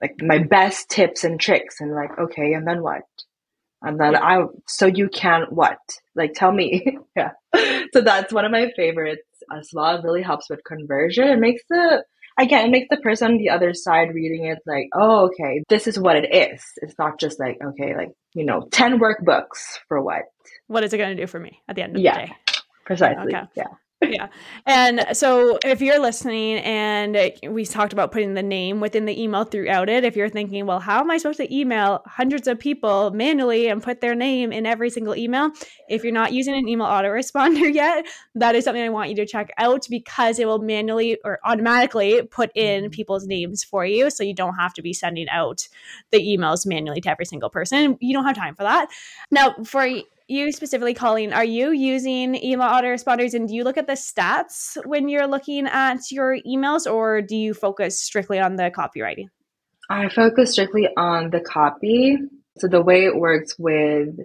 like 0.02 0.15
my 0.22 0.39
best 0.39 0.89
tips 0.89 1.24
and 1.24 1.39
tricks. 1.39 1.82
And 1.82 1.93
like, 1.93 2.17
okay, 2.17 2.54
and 2.54 2.67
then 2.67 2.82
what? 2.82 3.04
And 3.82 4.00
then 4.00 4.15
I, 4.15 4.43
so 4.67 4.88
you 4.88 5.10
can 5.10 5.43
what? 5.50 5.78
Like, 6.15 6.34
tell 6.34 6.52
me. 6.52 6.98
yeah. 7.15 7.32
So 7.93 8.02
that's 8.02 8.34
one 8.34 8.45
of 8.45 8.52
my 8.52 8.72
favorites 8.76 9.22
as 9.56 9.69
well. 9.74 9.98
It 9.98 10.04
really 10.04 10.24
helps 10.24 10.50
with 10.50 10.63
conversion. 10.63 11.28
It 11.28 11.39
makes 11.39 11.62
the, 11.69 12.04
again, 12.38 12.65
it 12.65 12.71
makes 12.71 12.88
the 12.89 12.97
person 12.97 13.32
on 13.32 13.38
the 13.38 13.50
other 13.50 13.73
side 13.73 14.13
reading 14.13 14.45
it 14.45 14.60
like, 14.65 14.89
oh, 14.93 15.28
okay, 15.28 15.63
this 15.69 15.88
is 15.88 16.00
what 16.00 16.15
it 16.15 16.34
is. 16.34 16.63
It's 16.78 16.97
not 16.97 17.19
just 17.19 17.39
like, 17.39 17.58
okay, 17.63 17.95
like, 17.95 18.12
you 18.34 18.45
know, 18.45 18.67
10 18.71 19.00
workbooks 19.00 19.80
for 19.88 20.02
what? 20.02 20.23
What 20.67 20.84
is 20.84 20.93
it 20.93 20.97
going 20.97 21.15
to 21.15 21.21
do 21.21 21.28
for 21.28 21.39
me 21.39 21.62
at 21.67 21.76
the 21.76 21.84
end 21.84 21.95
of 21.95 22.02
yeah, 22.02 22.21
the 22.21 22.28
day? 22.28 22.34
Precisely. 22.86 23.36
Okay. 23.36 23.47
Yeah 23.56 23.65
yeah. 24.02 24.28
And 24.68 25.06
so 25.14 25.58
if 25.66 25.82
you're 25.82 26.00
listening 26.00 26.58
and 26.58 27.32
we 27.50 27.66
talked 27.66 27.94
about 27.94 28.12
putting 28.12 28.36
the 28.36 28.44
name 28.44 28.80
within 28.80 29.06
the 29.06 29.22
email 29.22 29.44
throughout 29.44 29.90
it, 29.90 30.04
if 30.04 30.16
you're 30.16 30.30
thinking, 30.30 30.68
well, 30.68 30.80
how 30.80 31.00
am 31.00 31.10
I 31.10 31.18
supposed 31.18 31.40
to 31.40 31.56
email 31.56 32.04
hundreds 32.06 32.48
of 32.48 32.60
people 32.60 33.10
manually 33.10 33.68
and 33.68 33.82
put 33.82 34.02
their 34.02 34.14
name 34.14 34.52
in 34.52 34.68
every 34.68 34.92
single 34.92 35.16
email? 35.16 35.50
If 35.90 36.04
you're 36.04 36.14
not 36.14 36.32
using 36.32 36.56
an 36.56 36.68
email 36.68 36.86
autoresponder 36.86 37.74
yet, 37.74 38.06
that 38.36 38.56
is 38.56 38.66
something 38.66 38.84
I 38.84 38.90
want 38.90 39.10
you 39.10 39.16
to 39.16 39.26
check 39.26 39.52
out 39.58 39.88
because 39.90 40.38
it 40.38 40.46
will 40.46 40.60
manually 40.60 41.18
or 41.26 41.40
automatically 41.44 42.22
put 42.30 42.52
in 42.54 42.84
mm-hmm. 42.84 42.92
people's 42.92 43.26
names 43.26 43.64
for 43.64 43.84
you. 43.84 44.12
So 44.12 44.24
you 44.24 44.36
don't 44.36 44.56
have 44.56 44.76
to 44.76 44.84
be 44.84 44.94
sending 44.94 45.28
out 45.30 45.68
the 46.12 46.20
emails 46.20 46.68
manually 46.68 47.02
to 47.02 47.10
every 47.10 47.26
single 47.26 47.50
person. 47.50 47.98
You 48.00 48.14
don't 48.14 48.26
have 48.26 48.36
time 48.36 48.54
for 48.54 48.64
that. 48.64 48.90
Now, 49.32 49.56
for 49.66 49.88
you 50.28 50.52
specifically, 50.52 50.94
Colleen, 50.94 51.34
are 51.34 51.46
you 51.46 51.72
using 51.72 52.36
email 52.36 52.68
autoresponders 52.68 53.34
and 53.34 53.48
do 53.48 53.56
you 53.56 53.63
look 53.63 53.78
at 53.78 53.88
the 53.88 53.94
stats 53.94 54.78
when 54.86 55.08
you're 55.08 55.28
looking 55.28 55.68
at 55.68 56.12
your 56.12 56.38
emails 56.46 56.92
or 56.92 57.22
do 57.22 57.36
you 57.36 57.54
focus 57.54 58.02
strictly 58.02 58.40
on 58.40 58.56
the 58.56 58.70
copywriting? 58.70 59.28
I 59.90 60.10
focus 60.10 60.52
strictly 60.52 60.90
on 60.98 61.30
the 61.30 61.40
copy. 61.40 62.18
So 62.58 62.68
the 62.68 62.82
way 62.82 63.06
it 63.06 63.16
works 63.16 63.56
with 63.58 64.20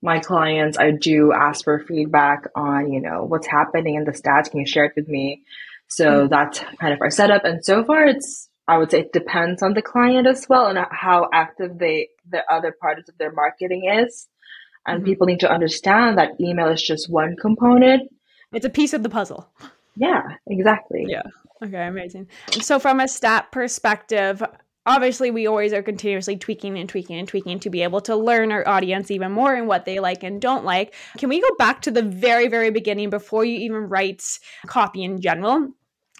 my 0.00 0.20
clients, 0.20 0.78
I 0.78 0.92
do 0.92 1.32
ask 1.32 1.64
for 1.64 1.84
feedback 1.86 2.44
on, 2.54 2.92
you 2.92 3.00
know, 3.00 3.24
what's 3.24 3.46
happening 3.46 3.96
in 3.96 4.04
the 4.04 4.12
stats. 4.12 4.50
Can 4.50 4.60
you 4.60 4.66
share 4.66 4.86
it 4.86 4.92
with 4.96 5.08
me? 5.08 5.42
So 5.88 6.04
mm-hmm. 6.06 6.28
that's 6.28 6.60
kind 6.80 6.94
of 6.94 7.00
our 7.02 7.10
setup. 7.10 7.44
And 7.44 7.64
so 7.64 7.84
far 7.84 8.06
it's 8.06 8.48
I 8.66 8.78
would 8.78 8.90
say 8.90 9.00
it 9.00 9.12
depends 9.12 9.62
on 9.62 9.74
the 9.74 9.82
client 9.82 10.26
as 10.26 10.46
well 10.48 10.66
and 10.66 10.78
how 10.90 11.28
active 11.32 11.78
they 11.78 12.08
the 12.30 12.40
other 12.50 12.72
parts 12.72 13.08
of 13.10 13.18
their 13.18 13.32
marketing 13.32 13.90
is. 14.02 14.26
And 14.86 14.98
mm-hmm. 14.98 15.06
people 15.06 15.26
need 15.26 15.40
to 15.40 15.50
understand 15.50 16.18
that 16.18 16.40
email 16.40 16.68
is 16.68 16.82
just 16.82 17.10
one 17.10 17.36
component. 17.36 18.10
It's 18.52 18.66
a 18.66 18.70
piece 18.70 18.92
of 18.92 19.02
the 19.02 19.08
puzzle. 19.08 19.48
Yeah, 19.96 20.22
exactly. 20.46 21.06
Yeah. 21.08 21.22
Okay, 21.62 21.86
amazing. 21.86 22.28
So, 22.60 22.78
from 22.78 23.00
a 23.00 23.08
stat 23.08 23.50
perspective, 23.52 24.42
obviously 24.86 25.30
we 25.30 25.46
always 25.46 25.72
are 25.72 25.82
continuously 25.82 26.36
tweaking 26.36 26.78
and 26.78 26.88
tweaking 26.88 27.18
and 27.18 27.26
tweaking 27.26 27.58
to 27.60 27.70
be 27.70 27.82
able 27.82 28.00
to 28.02 28.16
learn 28.16 28.52
our 28.52 28.66
audience 28.68 29.10
even 29.10 29.32
more 29.32 29.54
and 29.54 29.66
what 29.66 29.84
they 29.84 30.00
like 30.00 30.22
and 30.22 30.40
don't 30.40 30.64
like. 30.64 30.94
Can 31.18 31.28
we 31.28 31.40
go 31.40 31.48
back 31.58 31.82
to 31.82 31.90
the 31.90 32.02
very, 32.02 32.48
very 32.48 32.70
beginning 32.70 33.10
before 33.10 33.44
you 33.44 33.58
even 33.58 33.88
write 33.88 34.22
copy 34.66 35.02
in 35.02 35.20
general? 35.20 35.70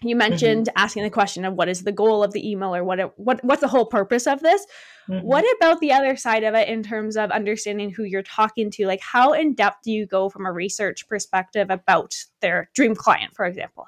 You 0.02 0.16
mentioned 0.16 0.68
mm-hmm. 0.68 0.82
asking 0.82 1.02
the 1.04 1.10
question 1.10 1.44
of 1.44 1.54
what 1.54 1.68
is 1.68 1.82
the 1.82 1.92
goal 1.92 2.22
of 2.22 2.32
the 2.32 2.48
email 2.48 2.74
or 2.74 2.84
what 2.84 2.98
it, 2.98 3.12
what 3.16 3.42
what's 3.44 3.60
the 3.60 3.68
whole 3.68 3.86
purpose 3.86 4.26
of 4.26 4.40
this? 4.40 4.66
Mm-hmm. 5.08 5.26
What 5.26 5.44
about 5.56 5.80
the 5.80 5.92
other 5.92 6.16
side 6.16 6.44
of 6.44 6.54
it 6.54 6.68
in 6.68 6.82
terms 6.82 7.16
of 7.16 7.30
understanding 7.30 7.90
who 7.90 8.04
you're 8.04 8.22
talking 8.22 8.70
to? 8.72 8.86
Like 8.86 9.00
how 9.00 9.32
in 9.32 9.54
depth 9.54 9.82
do 9.84 9.92
you 9.92 10.06
go 10.06 10.28
from 10.28 10.46
a 10.46 10.52
research 10.52 11.08
perspective 11.08 11.70
about 11.70 12.14
their 12.40 12.70
dream 12.74 12.94
client, 12.94 13.34
for 13.34 13.44
example? 13.44 13.86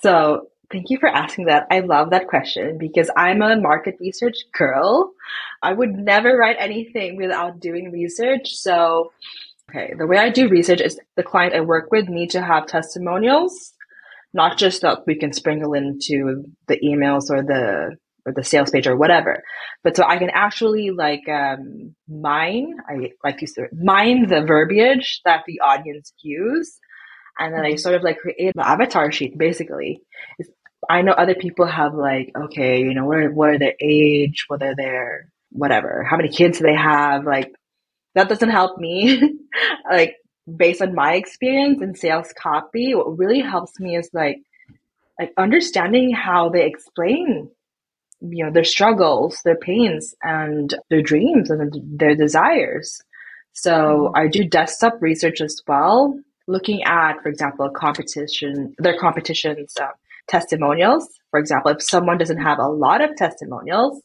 So, 0.00 0.48
thank 0.70 0.90
you 0.90 0.98
for 0.98 1.08
asking 1.08 1.46
that. 1.46 1.66
I 1.70 1.80
love 1.80 2.10
that 2.10 2.28
question 2.28 2.76
because 2.78 3.10
I'm 3.16 3.42
a 3.42 3.56
market 3.56 3.96
research 4.00 4.36
girl. 4.52 5.12
I 5.62 5.72
would 5.72 5.90
never 5.90 6.36
write 6.36 6.56
anything 6.58 7.16
without 7.16 7.58
doing 7.58 7.90
research. 7.90 8.54
So, 8.54 9.12
okay, 9.70 9.94
the 9.98 10.06
way 10.06 10.18
I 10.18 10.30
do 10.30 10.48
research 10.48 10.80
is 10.80 11.00
the 11.16 11.22
client 11.22 11.54
I 11.54 11.60
work 11.60 11.90
with 11.90 12.08
need 12.08 12.30
to 12.30 12.42
have 12.42 12.66
testimonials 12.66 13.72
not 14.34 14.58
just 14.58 14.82
that 14.82 15.06
we 15.06 15.14
can 15.14 15.32
sprinkle 15.32 15.74
into 15.74 16.44
the 16.66 16.78
emails 16.84 17.30
or 17.30 17.42
the 17.42 17.96
or 18.28 18.32
the 18.34 18.44
sales 18.44 18.70
page 18.70 18.86
or 18.86 18.96
whatever, 18.96 19.42
but 19.82 19.96
so 19.96 20.04
I 20.04 20.18
can 20.18 20.30
actually 20.30 20.90
like 20.90 21.28
um, 21.28 21.94
mine. 22.08 22.74
I 22.88 23.10
like 23.24 23.38
to 23.38 23.46
say 23.46 23.62
mine 23.72 24.28
the 24.28 24.42
verbiage 24.42 25.20
that 25.24 25.44
the 25.46 25.60
audience 25.60 26.12
use, 26.20 26.78
and 27.38 27.54
then 27.54 27.64
I 27.64 27.76
sort 27.76 27.94
of 27.94 28.02
like 28.02 28.18
create 28.18 28.54
an 28.54 28.60
avatar 28.60 29.10
sheet. 29.10 29.38
Basically, 29.38 30.00
it's, 30.38 30.50
I 30.88 31.02
know 31.02 31.12
other 31.12 31.34
people 31.34 31.66
have 31.66 31.94
like 31.94 32.32
okay, 32.36 32.80
you 32.80 32.94
know, 32.94 33.06
what 33.06 33.18
are, 33.18 33.30
what 33.32 33.50
are 33.50 33.58
their 33.58 33.74
age, 33.80 34.44
what 34.48 34.62
are 34.62 34.76
their 34.76 35.28
whatever, 35.50 36.06
how 36.08 36.16
many 36.16 36.28
kids 36.28 36.58
do 36.58 36.64
they 36.64 36.76
have, 36.76 37.24
like 37.24 37.52
that 38.14 38.28
doesn't 38.28 38.50
help 38.50 38.78
me. 38.78 39.20
like 39.90 40.16
based 40.56 40.82
on 40.82 40.94
my 40.94 41.14
experience 41.14 41.82
in 41.82 41.94
sales 41.94 42.32
copy, 42.40 42.94
what 42.94 43.18
really 43.18 43.40
helps 43.40 43.78
me 43.78 43.96
is 43.96 44.10
like 44.12 44.38
like 45.18 45.32
understanding 45.36 46.12
how 46.12 46.48
they 46.48 46.64
explain 46.64 47.50
you 48.20 48.44
know 48.44 48.50
their 48.50 48.64
struggles 48.64 49.40
their 49.44 49.56
pains 49.56 50.14
and 50.22 50.74
their 50.90 51.02
dreams 51.02 51.50
and 51.50 51.74
their 51.98 52.14
desires. 52.14 53.00
So 53.52 54.12
i 54.14 54.28
do 54.28 54.44
desktop 54.44 55.00
research 55.00 55.40
as 55.40 55.60
well 55.66 56.18
looking 56.46 56.82
at 56.84 57.22
for 57.22 57.28
example 57.28 57.68
competition 57.70 58.74
their 58.78 58.98
competitions 58.98 59.74
uh, 59.80 59.88
testimonials. 60.28 61.08
For 61.30 61.40
example 61.40 61.72
if 61.72 61.82
someone 61.82 62.18
doesn't 62.18 62.42
have 62.42 62.58
a 62.58 62.68
lot 62.68 63.02
of 63.02 63.16
testimonials 63.16 64.00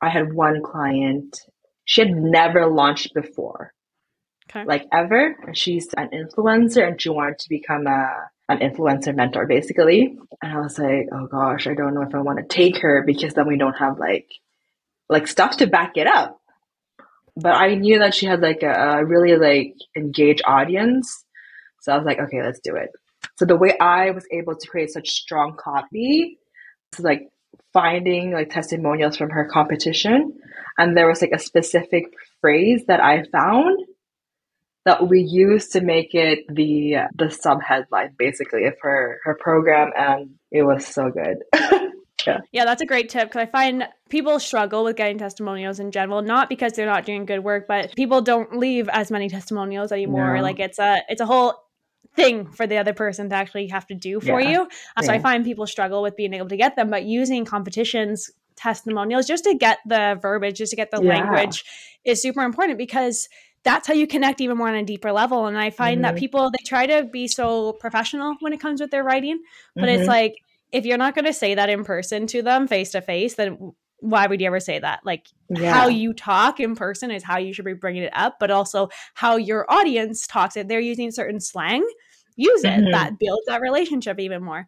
i 0.00 0.08
had 0.08 0.32
one 0.32 0.62
client 0.62 1.40
she 1.84 2.00
had 2.00 2.10
never 2.10 2.66
launched 2.66 3.14
before. 3.14 3.72
Okay. 4.50 4.64
like 4.66 4.86
ever. 4.92 5.36
And 5.46 5.56
she's 5.56 5.88
an 5.96 6.10
influencer 6.10 6.86
and 6.86 7.00
she 7.00 7.08
wanted 7.08 7.38
to 7.40 7.48
become 7.48 7.86
a 7.86 8.30
an 8.48 8.58
influencer 8.58 9.14
mentor 9.14 9.46
basically. 9.46 10.18
And 10.42 10.52
I 10.52 10.60
was 10.60 10.78
like, 10.78 11.08
oh 11.12 11.26
gosh, 11.26 11.66
I 11.66 11.74
don't 11.74 11.94
know 11.94 12.02
if 12.02 12.14
I 12.14 12.20
want 12.20 12.38
to 12.38 12.44
take 12.44 12.78
her 12.78 13.02
because 13.06 13.34
then 13.34 13.46
we 13.46 13.56
don't 13.56 13.76
have 13.76 13.98
like 13.98 14.28
like 15.08 15.26
stuff 15.26 15.58
to 15.58 15.66
back 15.66 15.96
it 15.96 16.06
up. 16.06 16.40
But 17.36 17.54
I 17.54 17.74
knew 17.74 17.98
that 17.98 18.14
she 18.14 18.26
had 18.26 18.40
like 18.40 18.62
a, 18.62 18.98
a 18.98 19.04
really 19.04 19.36
like 19.36 19.74
engaged 19.96 20.42
audience. 20.46 21.24
So 21.80 21.92
I 21.92 21.96
was 21.96 22.06
like, 22.06 22.18
okay, 22.18 22.42
let's 22.42 22.60
do 22.60 22.76
it. 22.76 22.90
So 23.36 23.44
the 23.44 23.56
way 23.56 23.76
I 23.78 24.10
was 24.10 24.24
able 24.30 24.56
to 24.56 24.68
create 24.68 24.90
such 24.90 25.10
strong 25.10 25.56
copy 25.58 26.38
was 26.96 27.04
like 27.04 27.28
finding 27.72 28.32
like 28.32 28.50
testimonials 28.50 29.16
from 29.16 29.30
her 29.30 29.46
competition. 29.46 30.38
And 30.78 30.96
there 30.96 31.08
was 31.08 31.20
like 31.20 31.32
a 31.32 31.38
specific 31.38 32.04
phrase 32.40 32.84
that 32.86 33.00
I 33.00 33.24
found 33.24 33.84
that 34.84 35.08
we 35.08 35.20
used 35.20 35.72
to 35.72 35.80
make 35.80 36.14
it 36.14 36.44
the 36.48 36.96
the 37.14 37.30
sub 37.30 37.62
headline 37.62 38.14
basically 38.18 38.64
of 38.64 38.74
her 38.80 39.20
her 39.24 39.34
program 39.34 39.90
and 39.96 40.30
it 40.50 40.62
was 40.62 40.86
so 40.86 41.10
good 41.10 41.38
yeah 42.26 42.40
yeah 42.52 42.64
that's 42.64 42.82
a 42.82 42.86
great 42.86 43.08
tip 43.08 43.28
because 43.28 43.42
i 43.42 43.46
find 43.46 43.88
people 44.08 44.38
struggle 44.38 44.84
with 44.84 44.96
getting 44.96 45.18
testimonials 45.18 45.80
in 45.80 45.90
general 45.90 46.22
not 46.22 46.48
because 46.48 46.72
they're 46.72 46.86
not 46.86 47.04
doing 47.04 47.24
good 47.24 47.42
work 47.42 47.66
but 47.66 47.94
people 47.96 48.20
don't 48.20 48.56
leave 48.56 48.88
as 48.90 49.10
many 49.10 49.28
testimonials 49.28 49.92
anymore 49.92 50.36
no. 50.36 50.42
like 50.42 50.60
it's 50.60 50.78
a 50.78 51.02
it's 51.08 51.20
a 51.20 51.26
whole 51.26 51.54
thing 52.14 52.46
for 52.46 52.66
the 52.66 52.76
other 52.76 52.92
person 52.92 53.28
to 53.28 53.34
actually 53.34 53.66
have 53.66 53.86
to 53.86 53.94
do 53.94 54.20
for 54.20 54.40
yeah. 54.40 54.50
you 54.50 54.68
uh, 54.96 55.02
so 55.02 55.10
yeah. 55.10 55.18
i 55.18 55.18
find 55.18 55.44
people 55.44 55.66
struggle 55.66 56.00
with 56.02 56.16
being 56.16 56.32
able 56.34 56.48
to 56.48 56.56
get 56.56 56.76
them 56.76 56.90
but 56.90 57.04
using 57.04 57.44
competitions 57.44 58.30
testimonials 58.56 59.26
just 59.26 59.44
to 59.44 59.54
get 59.54 59.78
the 59.86 60.16
verbiage 60.22 60.58
just 60.58 60.70
to 60.70 60.76
get 60.76 60.90
the 60.92 61.02
yeah. 61.02 61.08
language 61.08 61.64
is 62.04 62.22
super 62.22 62.42
important 62.42 62.78
because 62.78 63.28
that's 63.64 63.88
how 63.88 63.94
you 63.94 64.06
connect 64.06 64.40
even 64.40 64.58
more 64.58 64.68
on 64.68 64.74
a 64.74 64.84
deeper 64.84 65.10
level. 65.10 65.46
And 65.46 65.58
I 65.58 65.70
find 65.70 66.02
mm-hmm. 66.02 66.14
that 66.14 66.20
people 66.20 66.50
they 66.50 66.62
try 66.64 66.86
to 66.86 67.04
be 67.04 67.26
so 67.26 67.72
professional 67.72 68.36
when 68.40 68.52
it 68.52 68.60
comes 68.60 68.80
with 68.80 68.90
their 68.90 69.02
writing, 69.02 69.40
but 69.74 69.84
mm-hmm. 69.84 70.00
it's 70.00 70.08
like 70.08 70.36
if 70.70 70.84
you're 70.84 70.98
not 70.98 71.14
going 71.14 71.24
to 71.24 71.32
say 71.32 71.54
that 71.54 71.70
in 71.70 71.84
person 71.84 72.26
to 72.28 72.42
them 72.42 72.68
face 72.68 72.90
to 72.90 73.00
face, 73.00 73.34
then 73.34 73.72
why 74.00 74.26
would 74.26 74.40
you 74.40 74.46
ever 74.46 74.60
say 74.60 74.78
that? 74.78 75.00
Like 75.04 75.28
yeah. 75.48 75.72
how 75.72 75.88
you 75.88 76.12
talk 76.12 76.60
in 76.60 76.76
person 76.76 77.10
is 77.10 77.22
how 77.22 77.38
you 77.38 77.54
should 77.54 77.64
be 77.64 77.72
bringing 77.72 78.02
it 78.02 78.12
up, 78.14 78.36
but 78.38 78.50
also 78.50 78.90
how 79.14 79.36
your 79.36 79.70
audience 79.70 80.26
talks 80.26 80.56
it. 80.56 80.68
They're 80.68 80.80
using 80.80 81.10
certain 81.10 81.40
slang 81.40 81.88
use 82.36 82.64
it 82.64 82.68
mm-hmm. 82.68 82.90
that 82.90 83.18
builds 83.18 83.46
that 83.46 83.60
relationship 83.60 84.18
even 84.18 84.42
more. 84.42 84.66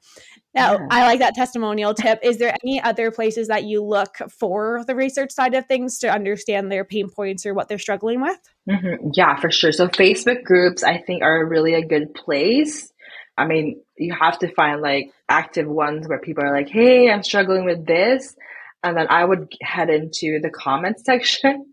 Now 0.54 0.72
yeah. 0.74 0.86
i 0.90 1.04
like 1.04 1.20
that 1.20 1.34
testimonial 1.34 1.94
tip. 1.94 2.20
Is 2.22 2.38
there 2.38 2.54
any 2.64 2.80
other 2.80 3.10
places 3.10 3.48
that 3.48 3.64
you 3.64 3.82
look 3.82 4.16
for 4.38 4.84
the 4.86 4.94
research 4.94 5.32
side 5.32 5.54
of 5.54 5.66
things 5.66 5.98
to 5.98 6.08
understand 6.08 6.70
their 6.70 6.84
pain 6.84 7.08
points 7.08 7.44
or 7.46 7.54
what 7.54 7.68
they're 7.68 7.78
struggling 7.78 8.20
with? 8.20 8.38
Mm-hmm. 8.68 9.10
yeah 9.14 9.36
for 9.36 9.50
sure. 9.50 9.72
So 9.72 9.88
facebook 9.88 10.42
groups 10.44 10.82
i 10.82 10.98
think 10.98 11.22
are 11.22 11.46
really 11.46 11.74
a 11.74 11.86
good 11.86 12.14
place. 12.14 12.92
I 13.36 13.46
mean 13.46 13.82
you 13.98 14.14
have 14.14 14.38
to 14.40 14.52
find 14.54 14.80
like 14.80 15.10
active 15.28 15.66
ones 15.66 16.06
where 16.08 16.20
people 16.20 16.44
are 16.44 16.52
like 16.52 16.68
hey 16.68 17.10
i'm 17.10 17.22
struggling 17.22 17.64
with 17.64 17.86
this. 17.86 18.36
And 18.82 18.96
then 18.96 19.06
i 19.10 19.24
would 19.24 19.52
head 19.62 19.90
into 19.90 20.38
the 20.40 20.50
comments 20.50 21.04
section 21.06 21.66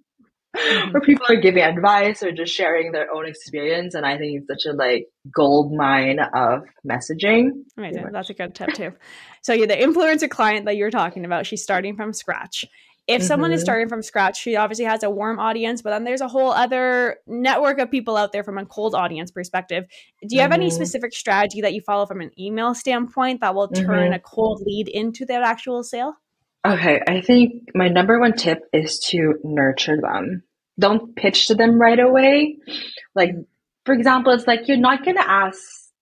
mm-hmm. 0.55 0.91
where 0.91 1.01
people 1.01 1.25
are 1.29 1.35
giving 1.35 1.63
advice 1.63 2.23
or 2.23 2.31
just 2.31 2.53
sharing 2.53 2.91
their 2.91 3.13
own 3.13 3.25
experience. 3.25 3.95
And 3.95 4.05
I 4.05 4.17
think 4.17 4.41
it's 4.41 4.47
such 4.47 4.71
a 4.71 4.75
like 4.75 5.07
gold 5.33 5.73
mine 5.73 6.19
of 6.19 6.63
messaging. 6.87 7.63
Amazing. 7.77 8.09
That's 8.11 8.29
a 8.29 8.33
good 8.33 8.55
tip 8.55 8.73
too. 8.73 8.93
So 9.41 9.53
you're 9.53 9.67
the 9.67 9.75
influencer 9.75 10.29
client 10.29 10.65
that 10.65 10.77
you're 10.77 10.91
talking 10.91 11.25
about. 11.25 11.45
She's 11.45 11.63
starting 11.63 11.95
from 11.95 12.13
scratch. 12.13 12.65
If 13.05 13.19
mm-hmm. 13.19 13.27
someone 13.27 13.51
is 13.51 13.59
mm-hmm. 13.59 13.65
starting 13.65 13.89
from 13.89 14.01
scratch, 14.01 14.39
she 14.39 14.55
obviously 14.55 14.85
has 14.85 15.03
a 15.03 15.09
warm 15.09 15.37
audience, 15.37 15.81
but 15.81 15.89
then 15.89 16.05
there's 16.05 16.21
a 16.21 16.27
whole 16.27 16.51
other 16.51 17.17
network 17.27 17.79
of 17.79 17.91
people 17.91 18.15
out 18.15 18.31
there 18.31 18.45
from 18.45 18.57
a 18.57 18.65
cold 18.65 18.95
audience 18.95 19.29
perspective. 19.29 19.83
Do 20.25 20.35
you 20.35 20.41
have 20.41 20.51
mm-hmm. 20.51 20.61
any 20.61 20.69
specific 20.69 21.13
strategy 21.13 21.59
that 21.61 21.73
you 21.73 21.81
follow 21.81 22.05
from 22.05 22.21
an 22.21 22.31
email 22.39 22.73
standpoint 22.73 23.41
that 23.41 23.55
will 23.55 23.67
turn 23.67 24.05
mm-hmm. 24.05 24.13
a 24.13 24.19
cold 24.19 24.61
lead 24.65 24.87
into 24.87 25.25
that 25.25 25.43
actual 25.43 25.83
sale? 25.83 26.15
Okay, 26.65 27.02
I 27.08 27.21
think 27.21 27.69
my 27.76 27.89
number 27.89 28.19
one 28.19 28.34
tip 28.34 28.60
is 28.71 28.99
to 29.10 29.36
nurture 29.43 29.99
them. 30.02 30.43
Don't 30.80 31.15
pitch 31.15 31.47
to 31.47 31.56
them 31.56 31.80
right 31.80 31.99
away. 31.99 32.58
Like, 33.15 33.32
for 33.86 33.93
example, 33.93 34.32
it's 34.32 34.47
like 34.47 34.67
you're 34.67 34.78
not 34.78 35.04
going 35.04 35.17
to 35.17 35.30
ask, 35.30 35.60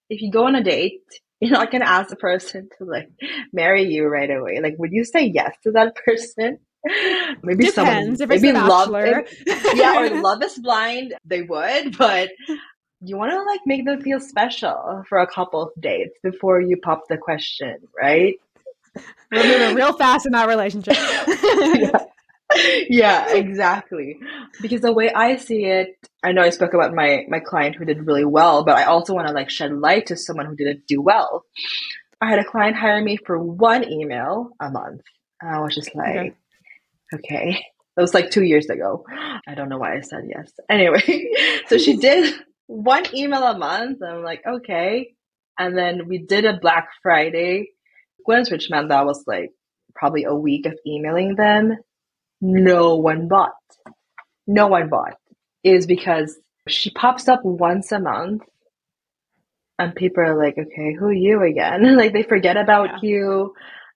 if 0.10 0.22
you 0.22 0.32
go 0.32 0.46
on 0.46 0.56
a 0.56 0.64
date, 0.64 1.02
you're 1.42 1.52
not 1.52 1.72
going 1.72 1.82
to 1.82 1.90
ask 1.90 2.10
the 2.10 2.16
person 2.16 2.70
to 2.78 2.86
like 2.86 3.10
marry 3.52 3.86
you 3.86 4.06
right 4.06 4.30
away. 4.30 4.60
Like, 4.62 4.76
would 4.78 4.92
you 4.92 5.04
say 5.04 5.32
yes 5.34 5.56
to 5.64 5.72
that 5.72 5.96
person? 6.06 6.60
Maybe 7.44 7.66
Depends, 7.66 8.20
someone, 8.20 8.28
maybe 8.28 8.52
love, 8.52 8.90
if, 8.92 9.76
yeah, 9.76 10.02
or 10.02 10.10
love 10.22 10.42
is 10.42 10.58
blind, 10.58 11.14
they 11.24 11.44
would, 11.44 11.96
but 11.96 12.30
you 13.02 13.18
want 13.18 13.32
to 13.32 13.42
like 13.44 13.60
make 13.68 13.86
them 13.86 14.02
feel 14.02 14.20
special 14.20 15.04
for 15.08 15.20
a 15.20 15.28
couple 15.28 15.62
of 15.62 15.70
dates 15.80 16.18
before 16.24 16.60
you 16.60 16.78
pop 16.78 17.04
the 17.08 17.18
question, 17.18 17.78
right? 17.96 18.36
We're 19.32 19.44
moving 19.44 19.76
real 19.82 19.94
fast 19.94 20.26
in 20.26 20.34
that 20.34 20.48
relationship. 20.48 20.96
yeah. 20.96 22.06
yeah, 22.90 23.34
exactly. 23.34 24.20
Because 24.62 24.82
the 24.82 24.94
way 24.94 25.12
I 25.12 25.38
see 25.38 25.66
it, 25.66 25.96
I 26.24 26.32
know 26.32 26.42
I 26.42 26.50
spoke 26.50 26.74
about 26.74 26.94
my 26.94 27.26
my 27.30 27.40
client 27.40 27.76
who 27.76 27.86
did 27.86 28.06
really 28.06 28.26
well, 28.26 28.64
but 28.64 28.78
I 28.78 28.84
also 28.84 29.14
want 29.14 29.28
to 29.28 29.34
like 29.34 29.50
shed 29.50 29.72
light 29.74 30.08
to 30.08 30.18
someone 30.18 30.46
who 30.46 30.56
didn't 30.56 30.88
do 30.88 31.02
well. 31.02 31.46
I 32.22 32.30
had 32.30 32.40
a 32.40 32.46
client 32.46 32.76
hire 32.76 33.02
me 33.02 33.18
for 33.18 33.40
one 33.40 33.90
email 33.90 34.52
a 34.60 34.70
month. 34.70 35.02
And 35.42 35.56
I 35.56 35.60
was 35.60 35.74
just 35.74 35.96
like, 35.96 36.16
okay. 36.16 36.36
okay. 37.16 37.66
That 37.96 38.04
was 38.04 38.14
like 38.14 38.30
two 38.30 38.44
years 38.44 38.70
ago. 38.70 39.06
I 39.48 39.56
don't 39.56 39.70
know 39.70 39.80
why 39.80 39.98
I 39.98 40.02
said 40.02 40.24
yes. 40.30 40.52
Anyway, 40.70 41.32
so 41.68 41.78
she 41.78 41.98
did 41.98 42.34
one 42.68 43.04
email 43.14 43.44
a 43.44 43.58
month. 43.58 44.02
I'm 44.04 44.24
like, 44.24 44.44
okay. 44.48 45.14
And 45.58 45.78
then 45.78 46.08
we 46.08 46.20
did 46.20 46.46
a 46.46 46.58
Black 46.58 46.90
Friday 47.04 47.72
which 48.26 48.70
meant 48.70 48.90
that 48.90 49.06
was 49.06 49.24
like 49.28 49.52
probably 49.94 50.24
a 50.24 50.36
week 50.36 50.66
of 50.66 50.78
emailing 50.86 51.36
them. 51.36 51.78
No 52.42 52.96
one 52.96 53.28
bought. 53.28 53.52
No 54.48 54.68
one 54.68 54.90
bought. 54.90 55.16
Is 55.64 55.86
because 55.86 56.38
she 56.68 56.90
pops 56.92 57.28
up 57.28 57.42
once 57.44 57.92
a 57.92 58.00
month 58.00 58.42
and 59.78 59.96
people 59.96 60.24
are 60.24 60.38
like, 60.38 60.58
okay, 60.58 60.94
who 60.98 61.06
are 61.06 61.14
you 61.14 61.44
again? 61.44 61.96
like 61.98 62.14
they 62.14 62.24
forget 62.24 62.58
about 62.58 62.90
yeah. 63.04 63.10
you 63.10 63.54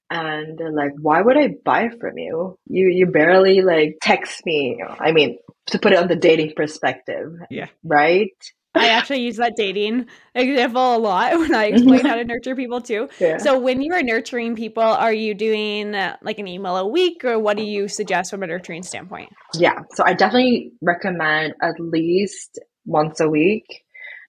and 0.09 0.57
they're 0.57 0.71
like, 0.71 0.91
why 1.01 1.21
would 1.21 1.37
I 1.37 1.55
buy 1.63 1.89
from 1.99 2.17
you? 2.17 2.57
You 2.67 2.89
you 2.89 3.07
barely 3.07 3.61
like 3.61 3.97
text 4.01 4.45
me. 4.45 4.81
I 4.99 5.11
mean, 5.11 5.37
to 5.67 5.79
put 5.79 5.93
it 5.93 5.99
on 5.99 6.07
the 6.07 6.15
dating 6.15 6.53
perspective. 6.55 7.33
Yeah. 7.49 7.67
Right? 7.83 8.35
I 8.75 8.89
actually 8.89 9.21
use 9.21 9.37
that 9.37 9.55
dating 9.55 10.07
example 10.33 10.95
a 10.95 10.97
lot 10.97 11.33
when 11.39 11.55
I 11.55 11.65
explain 11.65 12.05
how 12.05 12.15
to 12.15 12.23
nurture 12.23 12.55
people 12.55 12.81
too. 12.81 13.09
Yeah. 13.19 13.37
So 13.37 13.57
when 13.59 13.81
you 13.81 13.93
are 13.93 14.03
nurturing 14.03 14.55
people, 14.55 14.83
are 14.83 15.13
you 15.13 15.33
doing 15.33 15.95
uh, 15.95 16.17
like 16.21 16.39
an 16.39 16.47
email 16.47 16.77
a 16.77 16.87
week 16.87 17.23
or 17.23 17.39
what 17.39 17.57
do 17.57 17.63
you 17.63 17.87
suggest 17.87 18.31
from 18.31 18.43
a 18.43 18.47
nurturing 18.47 18.83
standpoint? 18.83 19.29
Yeah. 19.53 19.79
So 19.93 20.03
I 20.05 20.13
definitely 20.13 20.71
recommend 20.81 21.53
at 21.61 21.79
least 21.79 22.59
once 22.85 23.19
a 23.19 23.29
week. 23.29 23.83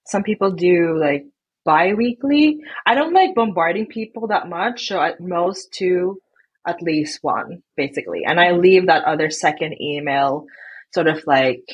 Some 0.07 0.23
people 0.23 0.53
do 0.53 0.99
like 0.99 1.25
bi-weekly. 1.65 2.61
I 2.87 2.95
don't 2.95 3.13
like 3.13 3.35
bombarding 3.35 3.87
people 3.87 4.29
that 4.29 4.49
much. 4.49 4.87
So 4.87 5.01
at 5.01 5.21
most 5.21 5.73
two, 5.73 6.21
at 6.67 6.81
least 6.83 7.19
one 7.23 7.63
basically. 7.77 8.23
And 8.25 8.41
I 8.41 8.53
leave 8.53 8.87
that 8.87 9.05
other 9.05 9.31
second 9.31 9.81
email 9.81 10.47
sort 10.95 11.09
of 11.09 11.23
like 11.27 11.65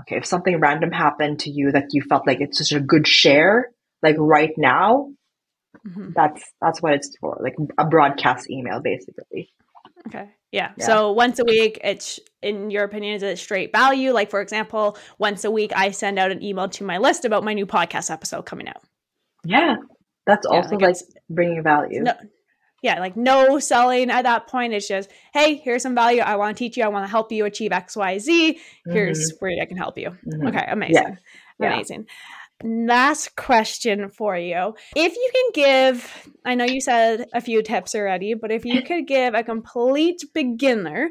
okay, 0.00 0.16
if 0.16 0.26
something 0.26 0.58
random 0.60 0.90
happened 0.90 1.40
to 1.40 1.50
you 1.50 1.72
that 1.72 1.88
you 1.92 2.02
felt 2.02 2.26
like 2.26 2.40
it's 2.40 2.58
such 2.58 2.72
a 2.72 2.80
good 2.80 3.06
share, 3.06 3.70
like 4.02 4.16
right 4.18 4.52
now, 4.56 5.10
mm-hmm. 5.86 6.10
that's 6.14 6.42
that's 6.60 6.82
what 6.82 6.94
it's 6.94 7.16
for, 7.20 7.38
like 7.42 7.54
a 7.78 7.86
broadcast 7.86 8.50
email, 8.50 8.80
basically. 8.80 9.50
Okay. 10.06 10.28
Yeah. 10.50 10.72
yeah. 10.76 10.84
So 10.84 11.12
once 11.12 11.38
a 11.38 11.44
week, 11.44 11.80
it's 11.82 12.20
in 12.42 12.70
your 12.70 12.84
opinion, 12.84 13.14
is 13.14 13.22
it 13.22 13.38
straight 13.38 13.72
value? 13.72 14.12
Like 14.12 14.30
for 14.30 14.40
example, 14.40 14.98
once 15.18 15.44
a 15.44 15.50
week, 15.50 15.72
I 15.74 15.90
send 15.90 16.18
out 16.18 16.30
an 16.30 16.42
email 16.42 16.68
to 16.70 16.84
my 16.84 16.98
list 16.98 17.24
about 17.24 17.44
my 17.44 17.54
new 17.54 17.66
podcast 17.66 18.10
episode 18.10 18.44
coming 18.44 18.68
out. 18.68 18.82
Yeah, 19.44 19.76
that's 20.26 20.46
yeah, 20.50 20.56
also 20.56 20.76
like, 20.76 20.82
like 20.82 20.96
bringing 21.30 21.62
value. 21.62 22.02
No, 22.02 22.12
yeah, 22.82 22.98
like 22.98 23.16
no 23.16 23.60
selling 23.60 24.10
at 24.10 24.22
that 24.22 24.48
point. 24.48 24.74
It's 24.74 24.88
just, 24.88 25.08
hey, 25.32 25.54
here's 25.54 25.82
some 25.82 25.94
value. 25.94 26.20
I 26.20 26.36
want 26.36 26.56
to 26.56 26.58
teach 26.58 26.76
you. 26.76 26.82
I 26.84 26.88
want 26.88 27.04
to 27.06 27.10
help 27.10 27.30
you 27.30 27.44
achieve 27.44 27.72
X, 27.72 27.96
Y, 27.96 28.18
Z. 28.18 28.60
Here's 28.86 29.32
mm-hmm. 29.32 29.36
where 29.38 29.62
I 29.62 29.66
can 29.66 29.76
help 29.76 29.96
you. 29.96 30.10
Mm-hmm. 30.10 30.48
Okay, 30.48 30.64
amazing. 30.68 31.18
Yeah. 31.60 31.74
Amazing. 31.74 32.06
last 32.64 33.36
question 33.36 34.08
for 34.08 34.36
you. 34.36 34.74
If 34.96 35.14
you 35.14 35.30
can 35.32 35.64
give, 35.64 36.28
I 36.44 36.56
know 36.56 36.64
you 36.64 36.80
said 36.80 37.28
a 37.32 37.40
few 37.40 37.62
tips 37.62 37.94
already, 37.94 38.34
but 38.34 38.50
if 38.50 38.64
you 38.64 38.82
could 38.86 39.06
give 39.06 39.34
a 39.34 39.44
complete 39.44 40.24
beginner 40.34 41.10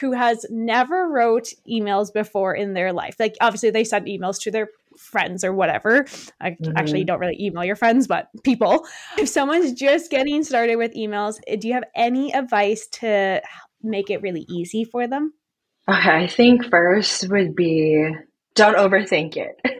who 0.00 0.12
has 0.12 0.44
never 0.50 1.08
wrote 1.08 1.48
emails 1.70 2.12
before 2.12 2.54
in 2.54 2.74
their 2.74 2.92
life, 2.92 3.14
like 3.20 3.36
obviously 3.40 3.70
they 3.70 3.84
send 3.84 4.06
emails 4.06 4.40
to 4.40 4.50
their 4.50 4.68
friends 4.98 5.44
or 5.44 5.52
whatever. 5.52 6.06
I 6.40 6.50
mm-hmm. 6.50 6.72
actually 6.76 7.04
don't 7.04 7.20
really 7.20 7.36
email 7.40 7.64
your 7.64 7.76
friends, 7.76 8.06
but 8.06 8.28
people. 8.44 8.86
If 9.18 9.28
someone's 9.28 9.72
just 9.72 10.10
getting 10.10 10.42
started 10.44 10.76
with 10.76 10.94
emails, 10.94 11.36
do 11.58 11.68
you 11.68 11.74
have 11.74 11.84
any 11.94 12.32
advice 12.32 12.86
to 13.00 13.42
make 13.82 14.10
it 14.10 14.22
really 14.22 14.46
easy 14.48 14.84
for 14.84 15.06
them? 15.06 15.32
Okay, 15.88 16.24
I 16.24 16.26
think 16.28 16.70
first 16.70 17.28
would 17.28 17.54
be 17.54 18.08
don't 18.54 18.76
overthink 18.76 19.36
it. 19.36 19.60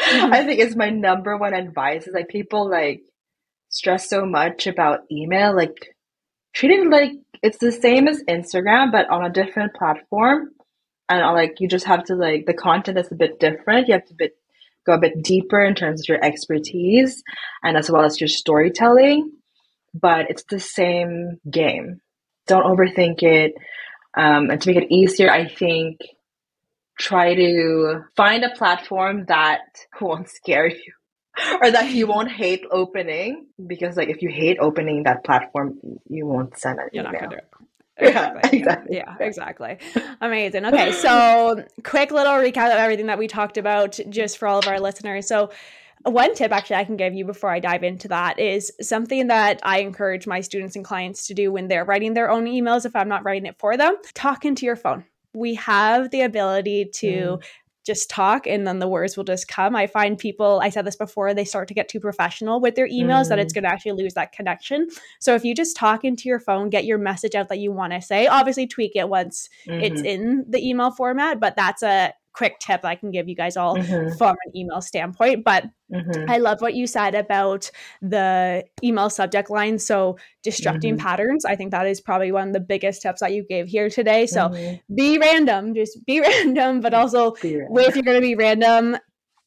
Mm-hmm. 0.00 0.32
I 0.32 0.44
think 0.44 0.60
it's 0.60 0.76
my 0.76 0.88
number 0.88 1.36
one 1.36 1.52
advice 1.52 2.06
is 2.06 2.14
like 2.14 2.28
people 2.28 2.70
like 2.70 3.02
stress 3.68 4.08
so 4.08 4.24
much 4.24 4.66
about 4.66 5.00
email, 5.12 5.54
like 5.54 5.94
treat 6.54 6.72
it 6.72 6.88
like 6.88 7.12
it's 7.42 7.58
the 7.58 7.72
same 7.72 8.08
as 8.08 8.22
Instagram, 8.28 8.92
but 8.92 9.08
on 9.10 9.24
a 9.24 9.30
different 9.30 9.74
platform. 9.74 10.50
And 11.08 11.22
uh, 11.22 11.32
like 11.32 11.56
you 11.58 11.68
just 11.68 11.86
have 11.86 12.04
to 12.04 12.14
like 12.14 12.46
the 12.46 12.54
content 12.54 12.98
is 12.98 13.10
a 13.10 13.14
bit 13.14 13.40
different. 13.40 13.88
You 13.88 13.94
have 13.94 14.06
to 14.06 14.14
bit, 14.14 14.32
go 14.86 14.94
a 14.94 14.98
bit 14.98 15.22
deeper 15.22 15.62
in 15.64 15.74
terms 15.74 16.00
of 16.00 16.08
your 16.08 16.24
expertise 16.24 17.22
and 17.62 17.76
as 17.76 17.90
well 17.90 18.04
as 18.04 18.20
your 18.20 18.28
storytelling. 18.28 19.32
But 19.92 20.30
it's 20.30 20.44
the 20.44 20.60
same 20.60 21.40
game. 21.48 22.00
Don't 22.46 22.64
overthink 22.64 23.22
it. 23.22 23.54
Um, 24.16 24.50
and 24.50 24.60
to 24.60 24.68
make 24.68 24.82
it 24.82 24.90
easier, 24.90 25.30
I 25.30 25.48
think 25.48 26.00
try 26.98 27.34
to 27.34 28.04
find 28.16 28.44
a 28.44 28.50
platform 28.50 29.24
that 29.26 29.60
won't 30.00 30.28
scare 30.28 30.68
you 30.68 30.92
or 31.62 31.70
that 31.70 31.90
you 31.90 32.06
won't 32.06 32.30
hate 32.30 32.64
opening 32.70 33.46
because 33.66 33.96
like 33.96 34.08
if 34.08 34.20
you 34.20 34.28
hate 34.28 34.58
opening 34.60 35.04
that 35.04 35.24
platform 35.24 35.78
you 36.08 36.26
won't 36.26 36.58
send 36.58 36.78
an 36.78 36.88
You're 36.92 37.06
email. 37.06 37.30
Yeah, 38.10 38.40
exactly. 38.52 38.96
Yeah, 38.96 39.16
exactly. 39.20 39.78
Amazing. 40.20 40.66
Okay, 40.66 40.92
so 40.92 41.64
quick 41.84 42.10
little 42.10 42.34
recap 42.34 42.72
of 42.72 42.78
everything 42.78 43.06
that 43.06 43.18
we 43.18 43.28
talked 43.28 43.58
about 43.58 43.98
just 44.08 44.38
for 44.38 44.48
all 44.48 44.58
of 44.58 44.66
our 44.66 44.80
listeners. 44.80 45.26
So, 45.26 45.50
one 46.04 46.34
tip 46.34 46.50
actually 46.50 46.76
I 46.76 46.84
can 46.84 46.96
give 46.96 47.12
you 47.12 47.26
before 47.26 47.50
I 47.50 47.60
dive 47.60 47.84
into 47.84 48.08
that 48.08 48.38
is 48.38 48.72
something 48.80 49.26
that 49.26 49.60
I 49.62 49.80
encourage 49.80 50.26
my 50.26 50.40
students 50.40 50.74
and 50.74 50.84
clients 50.84 51.26
to 51.26 51.34
do 51.34 51.52
when 51.52 51.68
they're 51.68 51.84
writing 51.84 52.14
their 52.14 52.30
own 52.30 52.46
emails 52.46 52.86
if 52.86 52.96
I'm 52.96 53.08
not 53.08 53.22
writing 53.24 53.44
it 53.44 53.58
for 53.58 53.76
them. 53.76 53.96
Talk 54.14 54.46
into 54.46 54.64
your 54.64 54.76
phone 54.76 55.04
we 55.32 55.54
have 55.54 56.10
the 56.10 56.22
ability 56.22 56.86
to 56.86 57.06
mm. 57.06 57.42
Just 57.90 58.08
talk 58.08 58.46
and 58.46 58.66
then 58.66 58.78
the 58.78 58.86
words 58.86 59.16
will 59.16 59.24
just 59.24 59.48
come. 59.48 59.74
I 59.74 59.86
find 59.88 60.16
people, 60.16 60.60
I 60.62 60.68
said 60.68 60.86
this 60.86 60.94
before, 60.94 61.34
they 61.34 61.44
start 61.44 61.66
to 61.68 61.74
get 61.74 61.88
too 61.88 61.98
professional 61.98 62.60
with 62.60 62.76
their 62.76 62.88
emails 62.88 63.24
mm. 63.24 63.28
that 63.30 63.38
it's 63.40 63.52
mm. 63.52 63.56
going 63.56 63.64
to 63.64 63.72
actually 63.72 64.02
lose 64.02 64.14
that 64.14 64.30
connection. 64.30 64.88
So 65.18 65.34
if 65.34 65.44
you 65.44 65.54
just 65.54 65.76
talk 65.76 66.04
into 66.04 66.28
your 66.28 66.38
phone, 66.38 66.70
get 66.70 66.84
your 66.84 66.98
message 66.98 67.34
out 67.34 67.48
that 67.48 67.58
you 67.58 67.72
want 67.72 67.92
to 67.92 68.00
say, 68.00 68.28
obviously 68.28 68.68
tweak 68.68 68.92
it 68.94 69.08
once 69.08 69.48
mm-hmm. 69.66 69.80
it's 69.80 70.02
in 70.02 70.44
the 70.48 70.64
email 70.64 70.92
format, 70.92 71.40
but 71.40 71.56
that's 71.56 71.82
a 71.82 72.12
quick 72.32 72.58
tip 72.60 72.84
I 72.84 72.94
can 72.94 73.10
give 73.10 73.28
you 73.28 73.34
guys 73.34 73.56
all 73.56 73.76
mm-hmm. 73.76 74.16
from 74.16 74.36
an 74.44 74.56
email 74.56 74.80
standpoint. 74.80 75.44
But 75.44 75.64
mm-hmm. 75.92 76.30
I 76.30 76.38
love 76.38 76.60
what 76.60 76.74
you 76.74 76.86
said 76.86 77.14
about 77.14 77.70
the 78.00 78.64
email 78.82 79.10
subject 79.10 79.50
line. 79.50 79.78
So, 79.78 80.18
disrupting 80.42 80.96
mm-hmm. 80.96 81.06
patterns. 81.06 81.44
I 81.44 81.56
think 81.56 81.70
that 81.72 81.86
is 81.86 82.00
probably 82.00 82.32
one 82.32 82.48
of 82.48 82.54
the 82.54 82.60
biggest 82.60 83.02
tips 83.02 83.20
that 83.20 83.32
you 83.32 83.44
gave 83.48 83.68
here 83.68 83.90
today. 83.90 84.26
So, 84.26 84.48
mm-hmm. 84.48 84.94
be 84.94 85.18
random, 85.18 85.74
just 85.74 86.04
be 86.06 86.20
random, 86.20 86.80
but 86.80 86.94
also 86.94 87.34
random. 87.42 87.78
if 87.78 87.94
you're 87.94 88.04
going 88.04 88.20
to 88.20 88.26
be 88.26 88.36
random, 88.36 88.96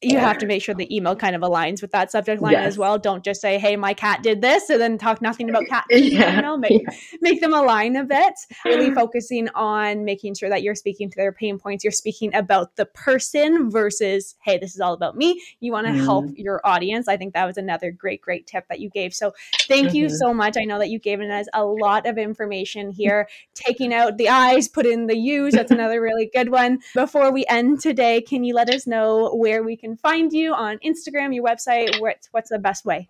you 0.04 0.18
have 0.18 0.38
to 0.38 0.46
make 0.46 0.62
sure 0.62 0.74
the 0.74 0.94
email 0.94 1.16
kind 1.16 1.34
of 1.34 1.42
aligns 1.42 1.82
with 1.82 1.92
that 1.92 2.10
subject 2.10 2.42
line 2.42 2.52
yes. 2.52 2.66
as 2.66 2.78
well. 2.78 2.98
Don't 2.98 3.24
just 3.24 3.40
say, 3.40 3.58
"Hey, 3.58 3.76
my 3.76 3.94
cat 3.94 4.22
did 4.22 4.40
this," 4.40 4.70
and 4.70 4.80
then 4.80 4.98
talk 4.98 5.20
nothing 5.22 5.48
about 5.50 5.66
cat. 5.66 5.84
Yeah. 6.04 6.36
You 6.36 6.42
know, 6.42 6.56
make 6.56 6.82
yeah. 6.82 6.94
make 7.20 7.40
them 7.40 7.54
align 7.54 7.96
a 7.96 8.04
bit. 8.04 8.34
Really 8.64 8.92
focusing 8.92 9.48
on 9.54 10.04
making 10.04 10.34
sure 10.34 10.48
that 10.48 10.62
you're 10.62 10.74
speaking 10.74 11.08
to 11.10 11.16
their 11.16 11.32
pain 11.32 11.58
points. 11.58 11.82
You're 11.82 11.92
speaking 11.92 12.34
about 12.34 12.76
the 12.76 12.86
person 12.86 13.70
versus, 13.70 14.34
"Hey, 14.42 14.58
this 14.58 14.74
is 14.74 14.80
all 14.80 14.92
about 14.92 15.16
me." 15.16 15.42
You 15.60 15.72
want 15.72 15.86
to 15.86 15.92
mm. 15.92 16.04
help 16.04 16.26
mm-hmm. 16.26 16.34
your 16.36 16.60
audience. 16.64 17.08
I 17.08 17.16
think 17.16 17.34
that 17.34 17.46
was 17.46 17.56
another 17.56 17.90
great, 17.90 18.20
great 18.20 18.46
tip 18.46 18.66
that 18.68 18.80
you 18.80 18.90
gave. 18.90 19.14
So 19.14 19.32
thank 19.66 19.88
mm-hmm. 19.88 19.96
you 19.96 20.08
so 20.08 20.34
much. 20.34 20.56
I 20.58 20.64
know 20.64 20.78
that 20.78 20.90
you've 20.90 21.02
given 21.02 21.30
us 21.30 21.46
a 21.54 21.64
lot 21.64 22.06
of 22.06 22.18
information 22.18 22.90
here. 22.90 23.28
Taking 23.54 23.94
out 23.94 24.18
the 24.18 24.28
I's, 24.28 24.68
put 24.68 24.86
in 24.86 25.06
the 25.06 25.16
U's. 25.16 25.54
That's 25.54 25.70
another 25.70 26.00
really 26.00 26.30
good 26.34 26.50
one. 26.50 26.80
Before 26.94 27.32
we 27.32 27.44
end 27.48 27.80
today, 27.80 28.20
can 28.20 28.44
you 28.44 28.54
let 28.54 28.70
us 28.70 28.86
know 28.86 29.34
where 29.34 29.62
we 29.62 29.76
can 29.76 29.93
find 29.96 30.32
you 30.32 30.54
on 30.54 30.78
Instagram, 30.84 31.34
your 31.34 31.44
website? 31.44 32.00
What's 32.00 32.28
what's 32.32 32.50
the 32.50 32.58
best 32.58 32.84
way? 32.84 33.08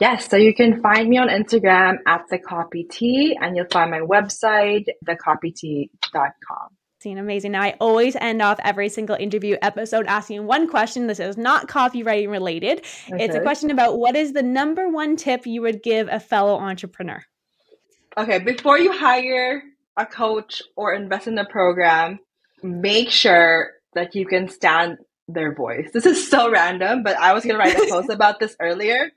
Yes, 0.00 0.28
so 0.28 0.36
you 0.36 0.54
can 0.54 0.80
find 0.80 1.08
me 1.08 1.18
on 1.18 1.28
Instagram 1.28 1.96
at 2.06 2.22
the 2.30 2.38
copy 2.38 2.84
tea, 2.84 3.36
and 3.40 3.56
you'll 3.56 3.66
find 3.70 3.90
my 3.90 4.00
website, 4.00 4.86
thecopytea.com. 5.04 6.68
Amazing. 7.04 7.52
Now, 7.52 7.62
I 7.62 7.76
always 7.80 8.16
end 8.16 8.42
off 8.42 8.58
every 8.64 8.88
single 8.88 9.16
interview 9.16 9.56
episode 9.62 10.06
asking 10.06 10.44
one 10.44 10.68
question. 10.68 11.06
This 11.06 11.20
is 11.20 11.36
not 11.36 11.68
copywriting 11.68 12.30
related. 12.30 12.78
Okay. 12.78 13.24
It's 13.24 13.34
a 13.34 13.38
mm-hmm. 13.38 13.46
question 13.46 13.70
about 13.70 13.98
what 13.98 14.16
is 14.16 14.32
the 14.32 14.42
number 14.42 14.88
one 14.88 15.16
tip 15.16 15.46
you 15.46 15.62
would 15.62 15.82
give 15.84 16.08
a 16.10 16.18
fellow 16.18 16.56
entrepreneur? 16.56 17.22
Okay, 18.18 18.38
before 18.38 18.78
you 18.78 18.92
hire 18.92 19.62
a 19.96 20.06
coach 20.06 20.62
or 20.74 20.94
invest 20.94 21.28
in 21.28 21.38
a 21.38 21.44
program, 21.44 22.18
make 22.62 23.10
sure 23.10 23.70
that 23.94 24.14
you 24.14 24.26
can 24.26 24.48
stand 24.48 24.98
their 25.28 25.54
voice. 25.54 25.90
This 25.92 26.06
is 26.06 26.28
so 26.28 26.50
random, 26.50 27.02
but 27.02 27.16
I 27.16 27.32
was 27.32 27.44
gonna 27.44 27.58
write 27.58 27.76
a 27.76 27.86
post 27.90 28.10
about 28.10 28.40
this 28.40 28.56
earlier. 28.60 29.10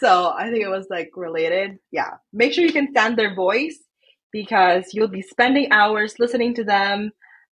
So 0.00 0.32
I 0.36 0.50
think 0.50 0.62
it 0.62 0.68
was 0.68 0.86
like 0.90 1.10
related. 1.16 1.78
Yeah. 1.90 2.10
Make 2.32 2.52
sure 2.52 2.64
you 2.64 2.72
can 2.72 2.90
stand 2.90 3.16
their 3.16 3.34
voice 3.34 3.78
because 4.32 4.90
you'll 4.92 5.08
be 5.08 5.22
spending 5.22 5.72
hours 5.72 6.18
listening 6.18 6.54
to 6.56 6.64
them 6.64 7.12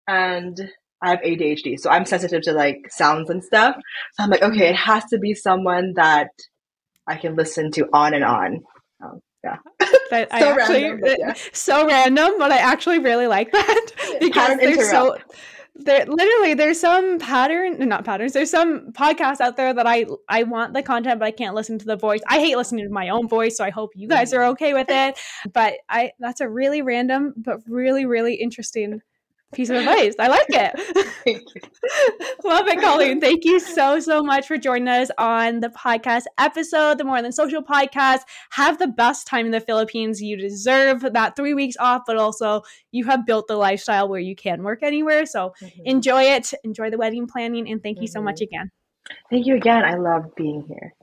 and 0.09 0.59
I 1.03 1.11
have 1.11 1.21
ADHD, 1.21 1.81
so 1.81 1.91
I'm 1.91 2.05
sensitive 2.05 2.43
to 2.43 2.53
like 2.53 2.87
sounds 2.91 3.29
and 3.29 3.43
stuff. 3.43 3.75
So 4.15 4.23
I'm 4.23 4.31
like, 4.31 4.43
okay, 4.43 4.69
it 4.69 4.77
has 4.77 5.05
to 5.07 5.19
be 5.19 5.35
someone 5.35 5.95
that 5.97 6.29
I 7.09 7.17
can 7.17 7.35
listen 7.35 7.73
to 7.73 7.89
on 7.93 8.15
and 8.15 8.25
on. 8.25 8.61
Um, 9.03 9.21
yeah. 9.43 9.57
That 10.11 10.29
so 10.31 10.37
I 10.37 10.41
actually 10.41 10.91
random, 10.91 11.17
yeah. 11.19 11.35
so 11.53 11.87
random, 11.87 12.39
but 12.39 12.53
I 12.53 12.59
actually 12.59 13.01
really 13.01 13.27
like 13.27 13.51
that 13.51 13.87
because 14.21 14.59
they're 14.59 14.85
so 14.85 15.19
there 15.75 16.05
literally 16.05 16.53
there's 16.53 16.79
some 16.79 17.19
pattern 17.19 17.89
not 17.89 18.05
patterns 18.05 18.35
there's 18.35 18.51
some 18.51 18.93
podcasts 18.93 19.41
out 19.41 19.57
there 19.57 19.73
that 19.73 19.87
i 19.87 20.05
i 20.29 20.43
want 20.43 20.75
the 20.75 20.83
content 20.83 21.19
but 21.19 21.25
i 21.25 21.31
can't 21.31 21.55
listen 21.55 21.79
to 21.79 21.87
the 21.87 21.97
voice. 21.97 22.21
I 22.29 22.41
hate 22.41 22.57
listening 22.57 22.85
to 22.85 22.93
my 22.93 23.09
own 23.09 23.27
voice 23.27 23.57
so 23.57 23.65
i 23.65 23.71
hope 23.71 23.91
you 23.95 24.07
guys 24.07 24.33
mm. 24.33 24.39
are 24.39 24.45
okay 24.49 24.75
with 24.75 24.89
it. 24.91 25.19
But 25.53 25.75
i 25.89 26.13
that's 26.19 26.41
a 26.41 26.49
really 26.49 26.83
random 26.83 27.35
but 27.37 27.61
really 27.67 28.07
really 28.07 28.35
interesting 28.35 29.01
piece 29.53 29.71
of 29.71 29.77
advice. 29.77 30.15
I 30.19 30.29
like 30.29 30.47
it. 30.49 30.75
Love 32.45 32.67
it, 32.69 32.81
Colleen. 32.81 33.21
Thank 33.21 33.45
you 33.45 33.61
so, 33.61 34.01
so 34.01 34.23
much 34.23 34.47
for 34.47 34.57
joining 34.57 34.89
us 34.89 35.11
on 35.19 35.61
the 35.61 35.69
podcast 35.69 36.25
episode, 36.39 36.99
the 36.99 37.05
More 37.05 37.23
Than 37.23 37.33
Social 37.33 37.63
podcast. 37.63 38.21
Have 38.51 38.79
the 38.79 38.89
best 38.89 39.27
time 39.27 39.47
in 39.47 39.53
the 39.53 39.61
Philippines. 39.61 40.21
You 40.21 40.37
deserve 40.37 41.01
that 41.13 41.37
three 41.37 41.55
weeks 41.55 41.77
off, 41.79 42.03
but 42.07 42.17
also 42.17 42.63
you 42.91 43.05
have 43.05 43.27
built 43.27 43.47
the 43.47 43.57
lifestyle 43.57 44.09
where 44.09 44.21
you 44.21 44.35
can 44.35 44.63
work 44.63 44.83
anywhere. 44.83 45.27
So 45.27 45.53
mm-hmm. 45.63 45.83
enjoy 45.85 46.23
it. 46.25 46.53
Enjoy 46.65 46.91
the 46.91 46.99
wedding 46.99 47.27
planning. 47.27 47.71
And 47.71 47.83
thank 47.83 47.99
you 47.99 48.05
mm-hmm. 48.05 48.13
so 48.13 48.23
much 48.23 48.37
mm-hmm. 48.37 48.55
again. 48.55 48.71
Thank 49.31 49.47
you 49.47 49.57
again. 49.57 49.85
I 49.85 49.95
love 49.95 50.35
being 50.37 50.65
here. 50.69 50.95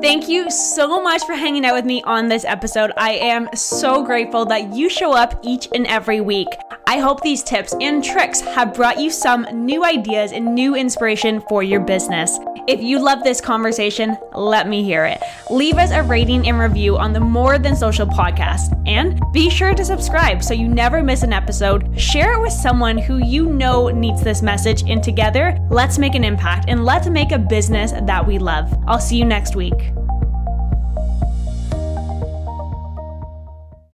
Thank 0.00 0.28
you 0.28 0.50
so 0.50 1.02
much 1.02 1.24
for 1.24 1.34
hanging 1.34 1.64
out 1.64 1.74
with 1.74 1.84
me 1.84 2.02
on 2.02 2.28
this 2.28 2.44
episode. 2.44 2.92
I 2.96 3.12
am 3.12 3.48
so 3.54 4.04
grateful 4.04 4.44
that 4.46 4.74
you 4.74 4.90
show 4.90 5.12
up 5.12 5.40
each 5.42 5.68
and 5.74 5.86
every 5.86 6.20
week. 6.20 6.48
I 6.86 6.98
hope 6.98 7.22
these 7.22 7.42
tips 7.42 7.74
and 7.80 8.04
tricks 8.04 8.40
have 8.40 8.74
brought 8.74 9.00
you 9.00 9.08
some 9.08 9.46
new 9.52 9.84
ideas 9.84 10.32
and 10.32 10.54
new 10.54 10.74
inspiration 10.74 11.40
for 11.48 11.62
your 11.62 11.80
business. 11.80 12.38
If 12.66 12.82
you 12.82 13.02
love 13.02 13.22
this 13.22 13.40
conversation, 13.40 14.16
let 14.34 14.68
me 14.68 14.84
hear 14.84 15.04
it. 15.06 15.20
Leave 15.50 15.76
us 15.76 15.90
a 15.90 16.02
rating 16.02 16.48
and 16.48 16.58
review 16.58 16.96
on 16.98 17.12
the 17.12 17.20
More 17.20 17.58
Than 17.58 17.74
Social 17.74 18.06
podcast. 18.06 18.80
And 18.86 19.20
be 19.32 19.48
sure 19.48 19.74
to 19.74 19.84
subscribe 19.84 20.42
so 20.42 20.52
you 20.54 20.68
never 20.68 21.02
miss 21.02 21.22
an 21.22 21.32
episode. 21.32 21.98
Share 21.98 22.34
it 22.34 22.40
with 22.40 22.52
someone 22.52 22.98
who 22.98 23.18
you 23.18 23.46
know 23.46 23.88
needs 23.88 24.22
this 24.22 24.42
message. 24.42 24.82
And 24.88 25.02
together, 25.02 25.58
let's 25.70 25.98
make 25.98 26.14
an 26.14 26.24
impact 26.24 26.66
and 26.68 26.84
let's 26.84 27.08
make 27.08 27.32
a 27.32 27.38
business 27.38 27.92
that 27.92 28.26
we 28.26 28.38
love. 28.38 28.74
I'll 28.86 29.00
see 29.00 29.16
you 29.16 29.24
next 29.24 29.56
week. 29.56 29.93